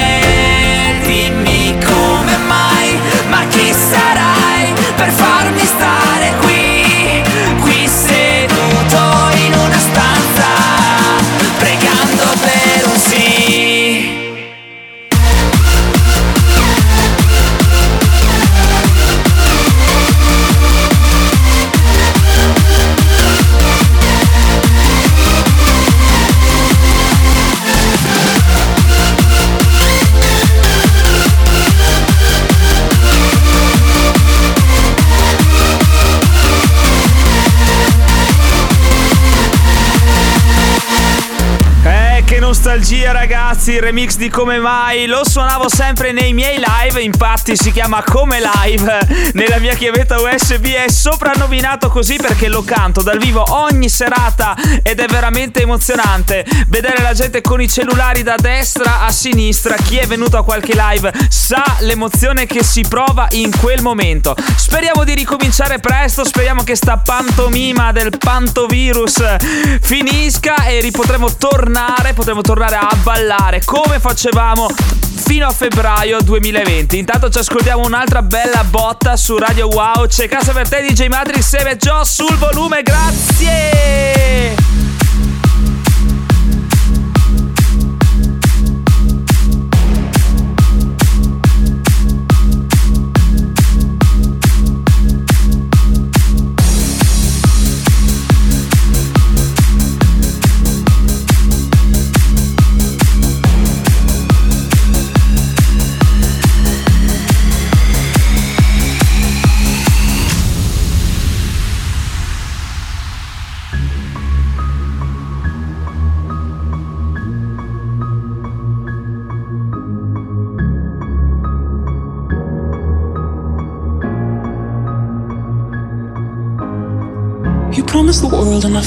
Ragazzi, 43.60 43.72
il 43.72 43.82
remix 43.82 44.16
di 44.16 44.30
Come 44.30 44.58
Mai, 44.58 45.06
lo 45.06 45.20
suonavo 45.22 45.68
sempre 45.68 46.12
nei 46.12 46.32
miei 46.32 46.62
live, 46.64 47.02
infatti 47.02 47.56
si 47.56 47.70
chiama 47.72 48.02
Come 48.02 48.40
Live 48.40 49.32
nella 49.34 49.58
mia 49.58 49.74
chiavetta 49.74 50.18
USB, 50.18 50.64
è 50.66 50.88
soprannominato 50.88 51.90
così 51.90 52.16
perché 52.16 52.48
lo 52.48 52.62
canto 52.62 53.02
dal 53.02 53.18
vivo 53.18 53.44
ogni 53.48 53.90
serata 53.90 54.56
ed 54.82 54.98
è 54.98 55.06
veramente 55.06 55.60
emozionante 55.60 56.44
vedere 56.68 57.02
la 57.02 57.12
gente 57.12 57.42
con 57.42 57.60
i 57.60 57.68
cellulari 57.68 58.22
da 58.22 58.36
destra 58.36 59.02
a 59.02 59.10
sinistra, 59.10 59.76
chi 59.76 59.98
è 59.98 60.06
venuto 60.06 60.38
a 60.38 60.44
qualche 60.44 60.72
live 60.74 61.12
sa 61.28 61.62
l'emozione 61.80 62.46
che 62.46 62.64
si 62.64 62.84
prova 62.88 63.26
in 63.32 63.50
quel 63.58 63.82
momento. 63.82 64.34
Speriamo 64.56 65.04
di 65.04 65.14
ricominciare 65.14 65.80
presto, 65.80 66.24
speriamo 66.24 66.62
che 66.62 66.76
sta 66.76 66.96
pantomima 66.96 67.92
del 67.92 68.16
pantovirus 68.16 69.36
finisca 69.82 70.64
e 70.64 70.80
ri- 70.80 70.90
potremo 70.90 71.34
tornare, 71.36 72.14
potremo 72.14 72.40
tornare 72.40 72.76
a 72.76 72.96
ballare 73.02 73.49
come 73.58 73.98
facevamo 73.98 74.68
fino 75.16 75.46
a 75.48 75.50
febbraio 75.50 76.20
2020. 76.22 76.98
Intanto 76.98 77.28
ci 77.30 77.38
ascoltiamo 77.38 77.84
un'altra 77.84 78.22
bella 78.22 78.62
botta 78.62 79.16
su 79.16 79.36
Radio 79.36 79.66
Wow. 79.66 80.06
C'è 80.06 80.28
casa 80.28 80.52
per 80.52 80.68
te 80.68 80.86
DJ 80.86 81.08
Matrix 81.08 81.54
e 81.54 81.76
Joe 81.76 82.04
sul 82.04 82.36
volume, 82.36 82.82
grazie! 82.84 84.59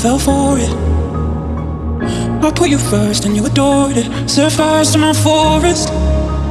Fell 0.04 0.20
for 0.20 0.58
it. 0.60 0.74
I 2.44 2.52
put 2.54 2.70
you 2.70 2.78
first 2.78 3.24
and 3.24 3.38
you 3.38 3.46
adored 3.46 3.96
it. 3.96 4.30
Set 4.30 4.52
fires 4.52 4.92
to 4.92 4.98
my 4.98 5.14
forest 5.14 5.88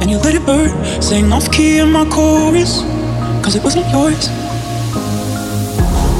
and 0.01 0.09
you 0.09 0.17
let 0.17 0.33
it 0.33 0.43
burn. 0.43 0.71
Sang 1.03 1.31
off 1.31 1.51
key 1.51 1.77
in 1.77 1.91
my 1.91 2.03
chorus, 2.09 2.81
cause 3.43 3.55
it 3.55 3.63
wasn't 3.63 3.85
yours. 3.93 4.27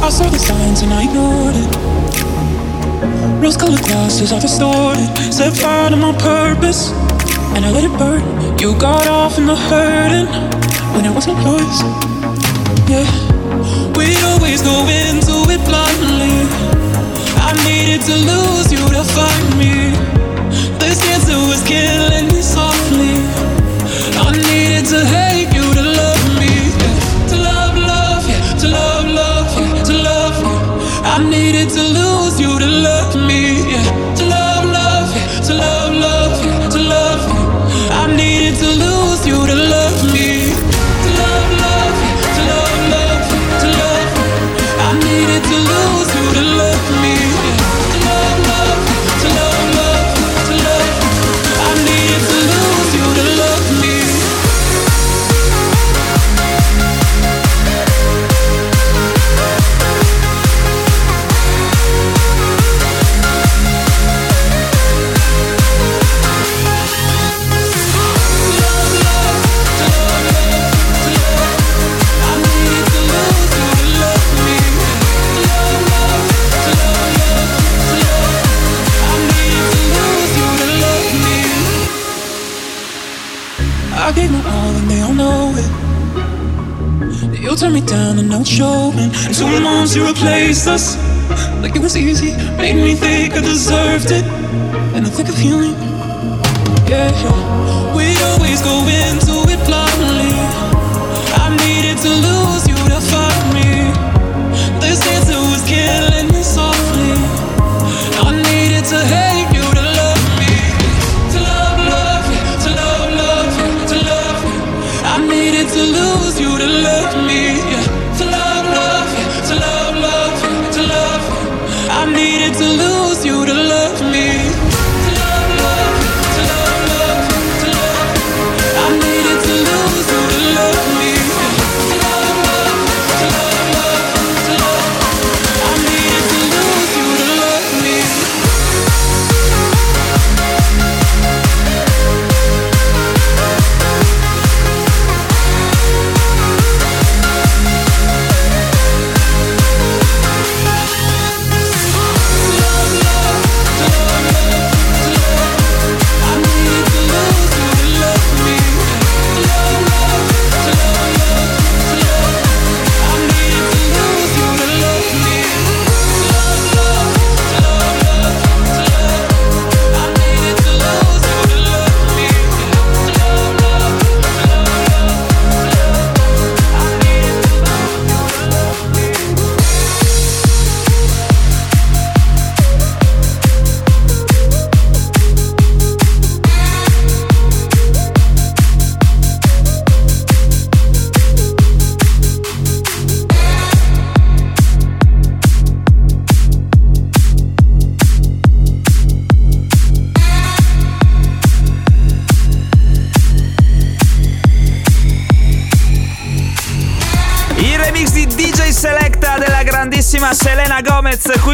I 0.05 0.09
saw 0.11 0.29
the 0.29 0.37
signs 0.37 0.83
and 0.83 0.93
I 0.93 1.05
ignored 1.09 1.55
it. 1.57 1.69
Rose 3.41 3.57
colored 3.57 3.81
glasses 3.81 4.31
are 4.31 4.39
distorted. 4.39 5.09
Set 5.33 5.57
fire 5.57 5.89
to 5.89 5.95
my 5.95 6.13
purpose 6.19 6.91
and 7.55 7.65
I 7.65 7.71
let 7.71 7.83
it 7.83 7.97
burn. 7.97 8.21
You 8.59 8.77
got 8.77 9.07
off 9.07 9.39
in 9.39 9.47
the 9.47 9.55
hurting 9.55 10.27
when 10.93 11.03
it 11.03 11.13
wasn't 11.17 11.41
yours. 11.41 11.77
Yeah. 12.87 13.09
We 13.97 14.13
always 14.21 14.61
go 14.61 14.85
into 14.87 15.32
needed 17.67 18.01
to 18.01 18.15
lose 18.15 18.71
you 18.71 18.83
to 18.97 19.03
find 19.15 19.47
me. 19.57 19.91
This 20.79 20.99
cancer 21.03 21.37
was 21.49 21.61
killing 21.63 22.27
me 22.33 22.41
softly. 22.41 23.15
I 24.25 24.31
needed 24.31 24.85
to 24.93 25.05
hate 25.05 25.32
Made 92.63 92.75
me 92.75 92.95
think 92.95 93.33
I 93.33 93.41
deserved 93.41 94.09
it, 94.09 94.23
and 94.95 95.05
I 95.05 95.09
think 95.09 95.27
of 95.27 95.35
healing. 95.35 95.73
Yeah, 96.87 97.11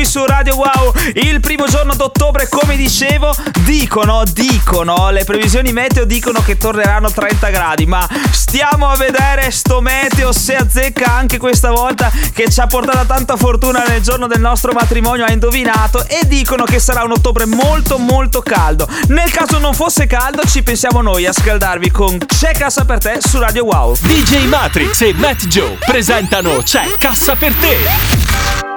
su 0.10 0.26
Radio 0.26 0.56
Wow 0.56 0.92
il 1.14 1.40
primo 1.40 1.68
giorno 1.68 1.94
d'ottobre 1.94 2.50
come 2.50 2.76
dicevo 2.76 3.32
dicono 3.60 4.24
dicono 4.26 5.12
le 5.12 5.24
previsioni 5.24 5.72
meteo 5.72 6.04
dicono 6.04 6.42
che 6.42 6.58
torneranno 6.58 7.12
30 7.12 7.50
gradi 7.50 7.86
ma 7.86 8.08
stiamo 8.32 8.88
a 8.88 8.98
vedere 8.98 9.52
sto 9.52 9.82
meteo 9.82 10.32
se 10.32 10.56
azzecca 10.56 11.14
anche 11.14 11.38
questa 11.38 11.70
volta 11.70 12.12
che 12.34 12.50
ci 12.50 12.60
ha 12.60 12.66
portato 12.66 13.06
tanta 13.06 13.38
fortuna 13.38 13.84
nel 13.88 14.02
giorno 14.02 14.26
del 14.26 14.40
nostro 14.40 14.72
matrimonio 14.72 15.26
ha 15.26 15.32
indovinato 15.32 16.04
e 16.08 16.26
dicono 16.26 16.64
che 16.64 16.80
sarà 16.80 17.04
un 17.04 17.12
ottobre 17.12 17.46
molto 17.46 18.00
molto 18.00 18.42
caldo 18.42 18.88
nel 19.10 19.30
caso 19.30 19.60
non 19.60 19.76
fosse 19.76 20.08
caldo 20.08 20.42
ci 20.48 20.64
pensiamo 20.64 21.02
noi 21.02 21.28
a 21.28 21.34
scaldarvi 21.34 21.92
con 21.92 22.18
C'è 22.18 22.54
cassa 22.54 22.84
per 22.84 22.98
te 22.98 23.20
su 23.20 23.38
Radio 23.38 23.66
Wow 23.66 23.96
DJ 24.02 24.48
Matrix 24.48 25.02
e 25.02 25.14
Matt 25.14 25.46
Joe 25.46 25.78
presentano 25.86 26.64
C'è 26.64 26.96
cassa 26.98 27.36
per 27.36 27.54
te. 27.54 28.69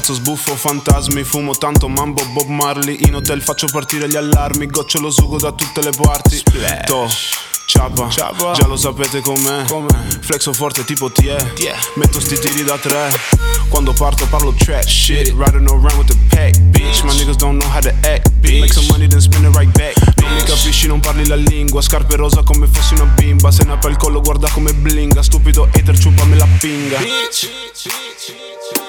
Cazzo 0.00 0.14
sbuffo 0.14 0.56
fantasmi 0.56 1.24
Fumo 1.24 1.54
tanto 1.54 1.86
mambo 1.86 2.24
Bob 2.32 2.46
Marley. 2.46 3.04
In 3.06 3.16
hotel 3.16 3.42
faccio 3.42 3.66
partire 3.70 4.08
gli 4.08 4.16
allarmi 4.16 4.66
Gocciolo 4.66 5.10
sugo 5.10 5.38
da 5.38 5.52
tutte 5.52 5.82
le 5.82 5.90
parti. 5.90 6.42
To 6.86 7.06
Ciapa, 7.70 8.08
già 8.08 8.66
lo 8.66 8.74
sapete 8.74 9.20
com'è. 9.20 9.64
Flexo 10.22 10.52
forte 10.52 10.84
tipo 10.84 11.08
tie 11.12 11.36
Metto 11.94 12.18
sti 12.18 12.36
tiri 12.40 12.64
da 12.64 12.76
tre. 12.78 13.08
Quando 13.68 13.92
parto 13.92 14.26
parlo 14.26 14.52
trash 14.52 14.88
shit. 14.88 15.32
Riding 15.36 15.68
around 15.68 15.96
with 15.96 16.08
the 16.08 16.16
pack 16.30 16.58
bitch. 16.58 17.04
My 17.04 17.12
niggas 17.12 17.36
don't 17.36 17.62
know 17.62 17.70
how 17.70 17.80
to 17.80 17.94
act 18.02 18.28
bitch. 18.40 18.58
Make 18.58 18.72
some 18.72 18.88
money 18.88 19.06
then 19.06 19.20
spin 19.20 19.44
it 19.44 19.54
right 19.54 19.70
back 19.78 19.94
Non 20.16 20.34
mi 20.34 20.42
capisci 20.42 20.88
non 20.88 20.98
parli 20.98 21.28
la 21.28 21.36
lingua. 21.36 21.80
Scarpe 21.80 22.16
rosa 22.16 22.42
come 22.42 22.66
fossi 22.66 22.94
una 22.94 23.04
bimba. 23.04 23.52
Se 23.52 23.62
ne 23.62 23.74
apre 23.74 23.90
il 23.92 23.96
collo 23.98 24.20
guarda 24.20 24.50
come 24.50 24.72
blinga. 24.72 25.22
Stupido 25.22 25.68
hater 25.72 25.96
ciupami 25.96 26.36
la 26.36 26.48
pinga. 26.58 26.98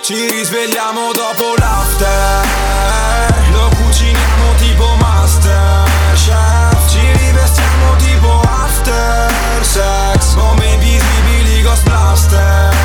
Ci 0.02 0.16
risvegliamo 0.32 1.12
dopo 1.14 1.54
l'after. 1.56 2.48
Lo 3.52 3.70
cuciniamo 3.76 4.56
tipo 4.58 4.96
rivestiamo 4.96 6.70
tipo 6.70 6.81
after 9.72 10.22
sex 10.22 10.36
Come 10.36 10.74
invisibili 10.74 11.62
Ghost 11.64 11.86
Blaster 11.86 12.81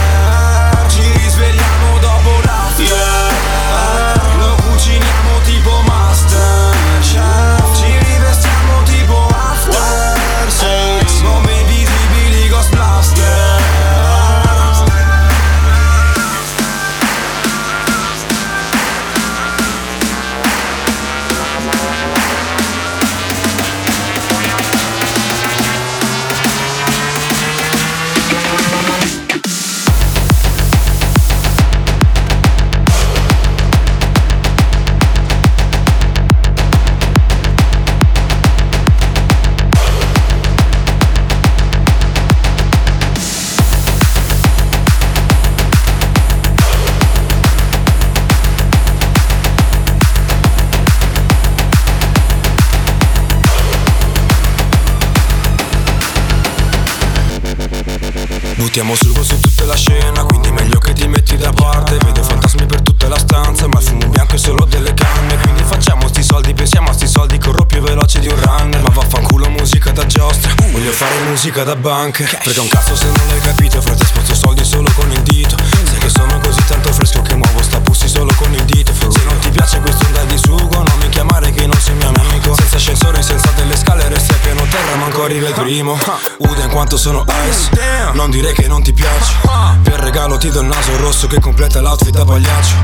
da 71.67 71.75
banche 71.75 72.23
Perché 72.45 72.61
un 72.61 72.69
cazzo 72.69 72.95
se 72.95 73.07
non 73.07 73.27
l'hai 73.27 73.41
capito 73.41 73.83
Frate 73.83 74.07
sposto 74.07 74.35
soldi 74.37 74.65
solo 74.65 74.89
con 74.95 75.11
il 75.11 75.21
dito. 75.23 75.57
Sai 75.85 75.99
che 75.99 76.09
sono 76.09 76.39
così 76.39 76.65
tanto 76.65 76.93
fresco 76.93 77.23
Che 77.23 77.35
muovo 77.35 77.61
sta 77.61 77.81
pussy 77.81 78.09
solo 78.09 78.33
con 78.37 78.53
il 78.53 78.65
dito. 78.65 78.93
Se 78.95 79.25
non 79.25 79.37
ti 79.41 79.51
piace 79.51 79.81
quest'onda 79.81 80.23
di 80.25 80.39
sugo 80.39 80.77
Non 80.77 80.97
mi 81.01 81.09
chiamare 81.09 81.51
che 81.51 81.67
non 81.67 81.79
sei 81.81 81.95
mio 81.97 82.13
amico. 82.15 82.55
Senza 82.55 82.77
ascensore, 82.77 83.21
senza 83.21 83.51
delle 83.57 83.77
scale 83.77 84.09
Resti 84.09 84.33
a 84.33 84.37
piano 84.37 84.63
terra, 84.71 84.95
manco 84.95 85.25
arriva 85.25 85.49
il 85.49 85.55
primo. 85.55 85.99
Uda 86.39 86.63
in 86.63 86.71
quanto 86.71 86.97
sono 86.97 87.25
ice. 87.49 87.71
Non 88.13 88.31
dire 88.31 88.53
che 88.53 88.69
non 88.69 88.85
ti 88.85 88.93
piace. 88.93 89.35
Per 89.83 89.99
regalo 89.99 90.37
ti 90.37 90.51
do 90.51 90.61
il 90.61 90.67
naso 90.67 90.97
rosso 90.99 91.27
Che 91.27 91.41
completa 91.41 91.81
l'outfit 91.81 92.15
da 92.15 92.25
pagliaccio. 92.25 92.75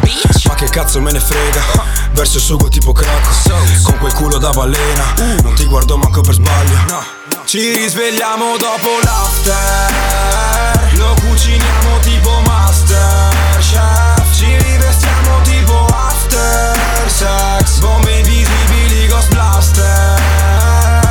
Ma 0.48 0.54
che 0.54 0.68
cazzo 0.68 1.00
me 1.00 1.12
ne 1.12 1.20
frega? 1.20 1.62
Verso 2.10 2.38
il 2.38 2.42
sugo 2.42 2.68
tipo 2.68 2.90
crack. 2.90 3.82
Con 3.82 3.96
quel 3.98 4.12
culo 4.12 4.38
da 4.38 4.50
balena. 4.50 5.14
Non 5.42 5.54
ti 5.54 5.66
guardo 5.66 5.96
manco 5.96 6.20
per 6.20 6.34
sbaglio 6.34 7.21
Ci 7.52 7.68
risvegliamo 7.74 8.56
dopo 8.56 8.88
l'after. 9.02 9.92
Lo 10.94 11.14
cuciniamo 11.20 11.98
tipo 12.00 12.40
Masterchef. 12.46 14.34
Ci 14.34 14.56
rivestiamo 14.56 15.42
tipo 15.42 15.84
after 15.84 17.10
sex. 17.10 17.80
Bombe 17.80 18.20
invisibili, 18.20 19.06
Ghost 19.06 19.28
Blaster. 19.32 20.18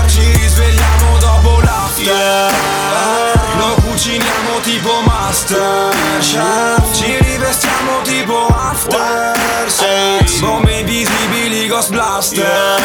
Ci 0.07 0.31
risvegliamo 0.31 1.19
dopo 1.19 1.59
l'after. 1.61 2.51
Lo 3.57 3.75
cuciniamo 3.83 4.61
tipo 4.63 4.99
Masterchef. 5.05 6.91
Ci 6.91 7.17
rivestiamo 7.19 8.01
tipo 8.01 8.47
after 8.47 9.37
sex. 9.67 10.39
Bombe 10.39 10.79
invisibili, 10.79 11.67
Ghost 11.67 11.91
Blaster 11.91 12.79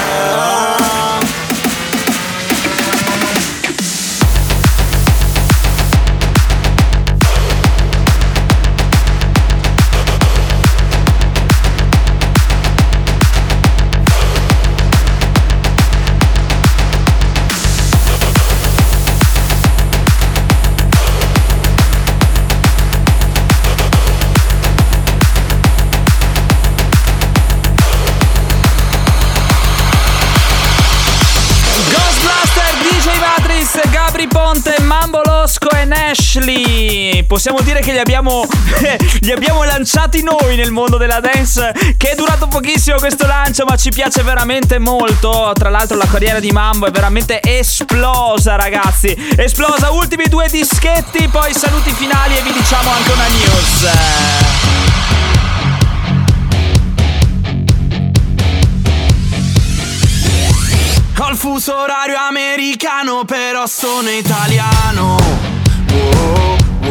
Losco 35.67 35.77
e 35.77 35.89
Ashley. 36.11 37.25
Possiamo 37.25 37.61
dire 37.61 37.81
che 37.81 37.93
li 37.93 37.99
abbiamo, 37.99 38.47
li 39.21 39.33
abbiamo 39.33 39.65
lanciati 39.65 40.23
noi 40.23 40.57
nel 40.57 40.71
mondo 40.71 40.97
della 40.97 41.21
dance, 41.21 41.73
che 41.97 42.11
è 42.11 42.15
durato 42.15 42.47
pochissimo 42.47 42.99
questo 42.99 43.27
lancio, 43.27 43.65
ma 43.65 43.77
ci 43.77 43.91
piace 43.91 44.23
veramente 44.23 44.79
molto. 44.79 45.51
Tra 45.55 45.69
l'altro 45.69 45.97
la 45.97 46.07
carriera 46.07 46.39
di 46.39 46.51
Mambo 46.51 46.87
è 46.87 46.91
veramente 46.91 47.41
esplosa, 47.43 48.57
ragazzi. 48.57 49.15
Esplosa, 49.37 49.91
ultimi 49.91 50.25
due 50.29 50.49
dischetti, 50.49 51.29
poi 51.29 51.53
saluti 51.53 51.91
finali 51.93 52.37
e 52.37 52.43
vi 52.43 52.53
diciamo 52.53 52.91
anche 52.91 53.13
una 53.13 53.27
news. 53.27 54.85
Ho 61.19 61.31
il 61.31 61.37
fuso 61.37 61.77
orario 61.77 62.19
americano, 62.19 63.25
però 63.25 63.67
sono 63.67 64.11
italiano. 64.11 65.46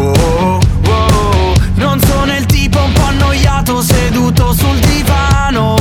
Oh, 0.05 0.11
oh, 0.11 0.59
oh. 0.87 1.53
Non 1.75 1.99
sono 1.99 2.35
il 2.35 2.45
tipo 2.45 2.79
un 2.79 2.91
po' 2.93 3.05
annoiato 3.05 3.81
seduto 3.81 4.53
sul 4.53 4.77
divano. 4.79 5.73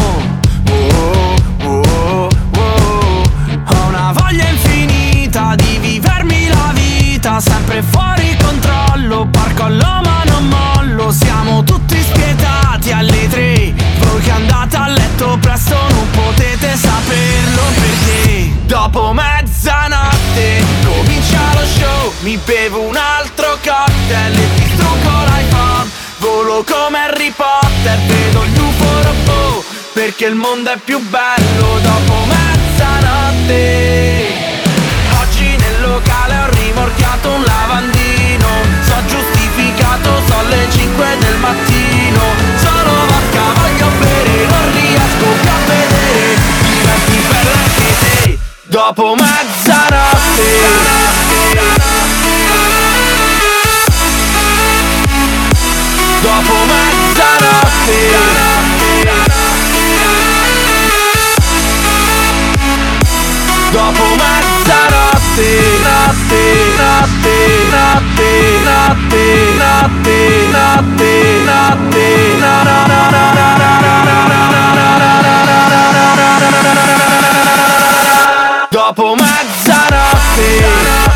Ho 3.67 3.87
una 3.89 4.13
voglia 4.13 4.49
infinita 4.49 5.55
di 5.57 5.77
vivermi 5.79 6.49
la 6.49 6.73
vita, 6.73 7.39
sempre 7.39 7.83
fuori 7.83 8.35
controllo. 8.43 9.29
Parcollo 9.31 10.01
ma 10.03 10.23
non 10.25 10.49
mollo, 10.49 11.13
siamo 11.13 11.63
tutti 11.63 12.01
spietati 12.01 12.93
alle 12.93 13.29
tre. 13.29 13.75
Voi 13.99 14.23
che 14.23 14.31
andate 14.31 14.77
a 14.77 14.89
letto 14.89 15.37
presto 15.39 15.77
non 15.91 16.11
potete 16.13 16.77
saperlo 16.77 17.63
perché 17.75 18.53
dopo 18.65 19.13
mezzanotte 19.13 20.65
comincia 20.83 21.41
lo 21.55 21.67
show. 21.67 22.13
Mi 22.21 22.39
bevo 22.43 22.81
un 22.81 22.97
altro 22.97 23.44
cocktail 23.65 24.39
e 24.39 24.49
distruggo 24.57 25.25
l'iPhone. 25.25 25.91
Volo 26.19 26.63
come 26.65 26.99
Harry 26.99 27.33
Potter, 27.33 27.99
vedo 28.07 28.45
gli 28.45 28.59
UFO 28.59 29.03
robot 29.03 29.65
perché 29.95 30.27
il 30.27 30.35
mondo 30.35 30.71
è 30.73 30.77
più 30.77 30.99
bello 31.09 31.79
dopo 31.81 32.27
mezzanotte. 32.27 33.73
Oggi 35.21 35.57
nel 35.57 35.81
locale 35.81 36.39
ho 36.39 36.51
rimorchiato 36.51 37.31
un 37.31 37.43
lavandino 37.43 38.49
So 38.87 38.95
giustificato, 39.07 40.23
so 40.27 40.39
alle 40.39 40.67
5 40.71 41.19
del 41.19 41.37
mattino 41.37 42.23
Solo 42.57 43.07
vodka 43.07 43.43
voglio 43.55 43.89
bere, 43.99 44.47
non 44.47 44.73
riesco 44.73 45.27
più 45.41 45.51
a 45.51 45.59
vedere 45.67 46.37
Diventi 46.63 47.19
bella 47.29 47.59
anche 47.65 47.95
te 47.99 48.39
Dopo 48.65 49.15
mezzanotte 49.15 50.05
Dopo 56.25 56.57
mezzanotte 56.65 58.01
Dopo 63.71 64.05
mezzanotte 64.17 65.03
Notte, 65.85 66.33
notte, 66.79 67.37
notte, 67.71 68.33
notte, 68.65 69.25
notte, 69.59 70.19
notte, 70.55 71.13
notte 71.45 72.39
Na 72.41 72.65
na 72.65 72.89
na 80.85 81.14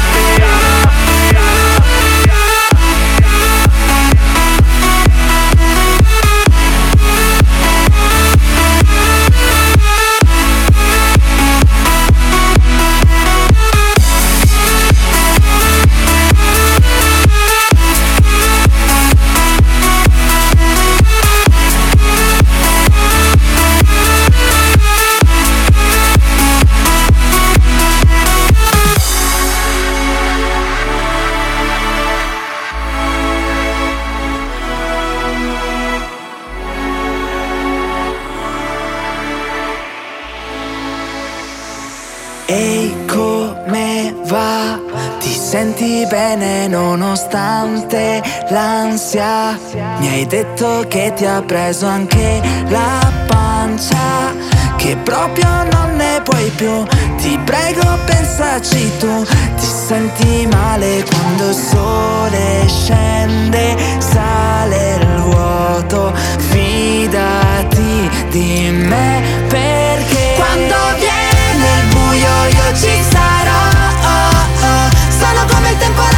nonostante 47.29 48.23
l'ansia? 48.49 49.59
Mi 49.99 50.09
hai 50.09 50.27
detto 50.27 50.85
che 50.89 51.13
ti 51.15 51.27
ha 51.27 51.43
preso 51.43 51.87
anche 51.87 52.41
la 52.69 53.13
pancia, 53.27 54.33
che 54.77 54.97
proprio 54.97 55.49
non 55.71 55.97
ne 55.97 56.21
puoi 56.25 56.51
più. 56.57 56.85
Ti 57.17 57.39
prego, 57.45 57.83
pensaci 58.07 58.91
tu. 58.99 59.25
Ti 59.25 59.67
senti 59.67 60.47
male 60.51 61.05
quando 61.05 61.49
il 61.49 61.55
sole 61.55 62.67
scende, 62.67 63.77
sale 63.99 64.99
il 65.01 65.23
vuoto. 65.23 66.13
Fidati 66.51 68.11
di 68.31 68.71
me 68.71 69.23
perché 69.49 70.35
quando 70.37 70.77
viene 70.97 71.81
il 71.81 71.89
buio 71.89 72.45
io 72.51 72.77
ci 72.77 73.03
sarò. 73.11 73.61
oh, 74.03 74.67
oh. 74.67 74.89
Sono 75.19 75.45
come 75.53 75.71
il 75.71 75.79
temporale 75.79 76.18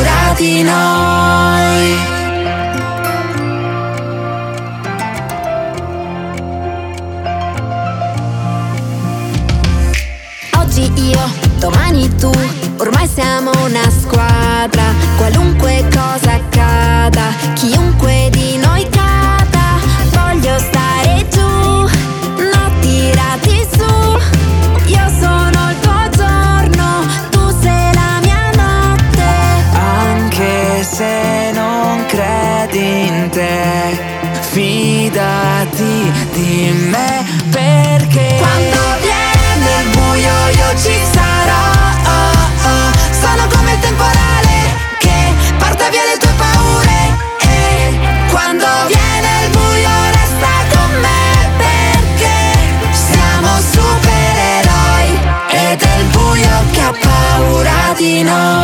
paura 0.00 0.34
di 0.36 0.62
noi. 0.62 1.98
Oggi 10.56 10.92
io, 10.94 11.20
domani 11.58 12.08
tu, 12.16 12.30
ormai 12.78 13.08
siamo 13.12 13.50
una 13.64 13.90
squadra, 13.90 14.94
qualunque 15.16 15.86
cosa 15.92 16.32
accada, 16.32 17.32
chiunque 17.54 18.28
di 18.30 18.56
noi 18.56 18.69
me 36.90 37.24
perché 37.50 38.36
Quando 38.38 38.80
viene 39.00 39.82
il 39.82 39.88
buio 39.90 40.32
io 40.58 40.76
ci 40.76 40.96
sarò 41.12 41.64
oh, 42.04 42.68
oh. 42.68 42.90
Sono 43.20 43.46
come 43.54 43.72
il 43.72 43.78
temporale 43.78 44.56
che 44.98 45.34
porta 45.58 45.88
via 45.88 46.04
le 46.10 46.16
tue 46.18 46.32
paure. 46.36 46.98
E 47.42 47.98
quando 48.30 48.66
viene 48.88 49.28
il 49.44 49.50
buio 49.50 49.94
resta 50.16 50.52
con 50.74 50.90
me 51.00 51.22
Perché 51.62 52.38
siamo 52.92 53.48
supereroi. 53.74 55.08
Ed 55.48 55.82
è 55.82 55.96
il 55.98 56.06
buio 56.06 56.64
che 56.72 56.80
ha 56.80 56.92
paura 57.00 57.94
di 57.96 58.22
noi 58.22 58.59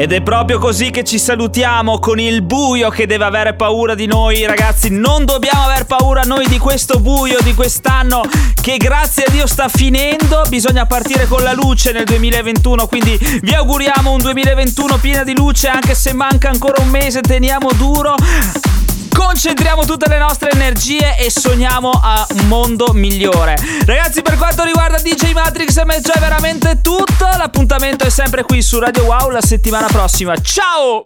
Ed 0.00 0.12
è 0.12 0.22
proprio 0.22 0.60
così 0.60 0.90
che 0.90 1.02
ci 1.02 1.18
salutiamo 1.18 1.98
con 1.98 2.20
il 2.20 2.42
buio 2.42 2.88
che 2.88 3.04
deve 3.08 3.24
avere 3.24 3.54
paura 3.54 3.96
di 3.96 4.06
noi, 4.06 4.46
ragazzi. 4.46 4.90
Non 4.90 5.24
dobbiamo 5.24 5.64
aver 5.64 5.86
paura 5.86 6.22
noi 6.22 6.46
di 6.46 6.56
questo 6.56 7.00
buio 7.00 7.38
di 7.42 7.52
quest'anno 7.52 8.20
che 8.62 8.76
grazie 8.76 9.24
a 9.24 9.30
Dio 9.32 9.48
sta 9.48 9.66
finendo. 9.68 10.44
Bisogna 10.48 10.86
partire 10.86 11.26
con 11.26 11.42
la 11.42 11.52
luce 11.52 11.90
nel 11.90 12.04
2021, 12.04 12.86
quindi 12.86 13.18
vi 13.42 13.52
auguriamo 13.52 14.12
un 14.12 14.18
2021 14.18 14.98
pieno 14.98 15.24
di 15.24 15.34
luce 15.34 15.66
anche 15.66 15.96
se 15.96 16.12
manca 16.12 16.48
ancora 16.48 16.80
un 16.80 16.90
mese, 16.90 17.20
teniamo 17.20 17.72
duro. 17.72 18.14
Concentriamo 19.18 19.84
tutte 19.84 20.08
le 20.08 20.16
nostre 20.16 20.50
energie 20.52 21.16
e 21.18 21.28
sogniamo 21.28 21.90
a 21.90 22.24
un 22.30 22.46
mondo 22.46 22.92
migliore. 22.92 23.56
Ragazzi, 23.84 24.22
per 24.22 24.36
quanto 24.36 24.62
riguarda 24.62 24.98
DJ 24.98 25.32
Matrix 25.32 25.82
me, 25.82 25.96
è 25.96 26.18
veramente 26.20 26.80
tutto. 26.80 27.26
L'appuntamento 27.36 28.04
è 28.04 28.10
sempre 28.10 28.44
qui 28.44 28.62
su 28.62 28.78
Radio 28.78 29.02
Wow 29.06 29.30
la 29.30 29.42
settimana 29.42 29.88
prossima. 29.88 30.36
Ciao! 30.36 30.96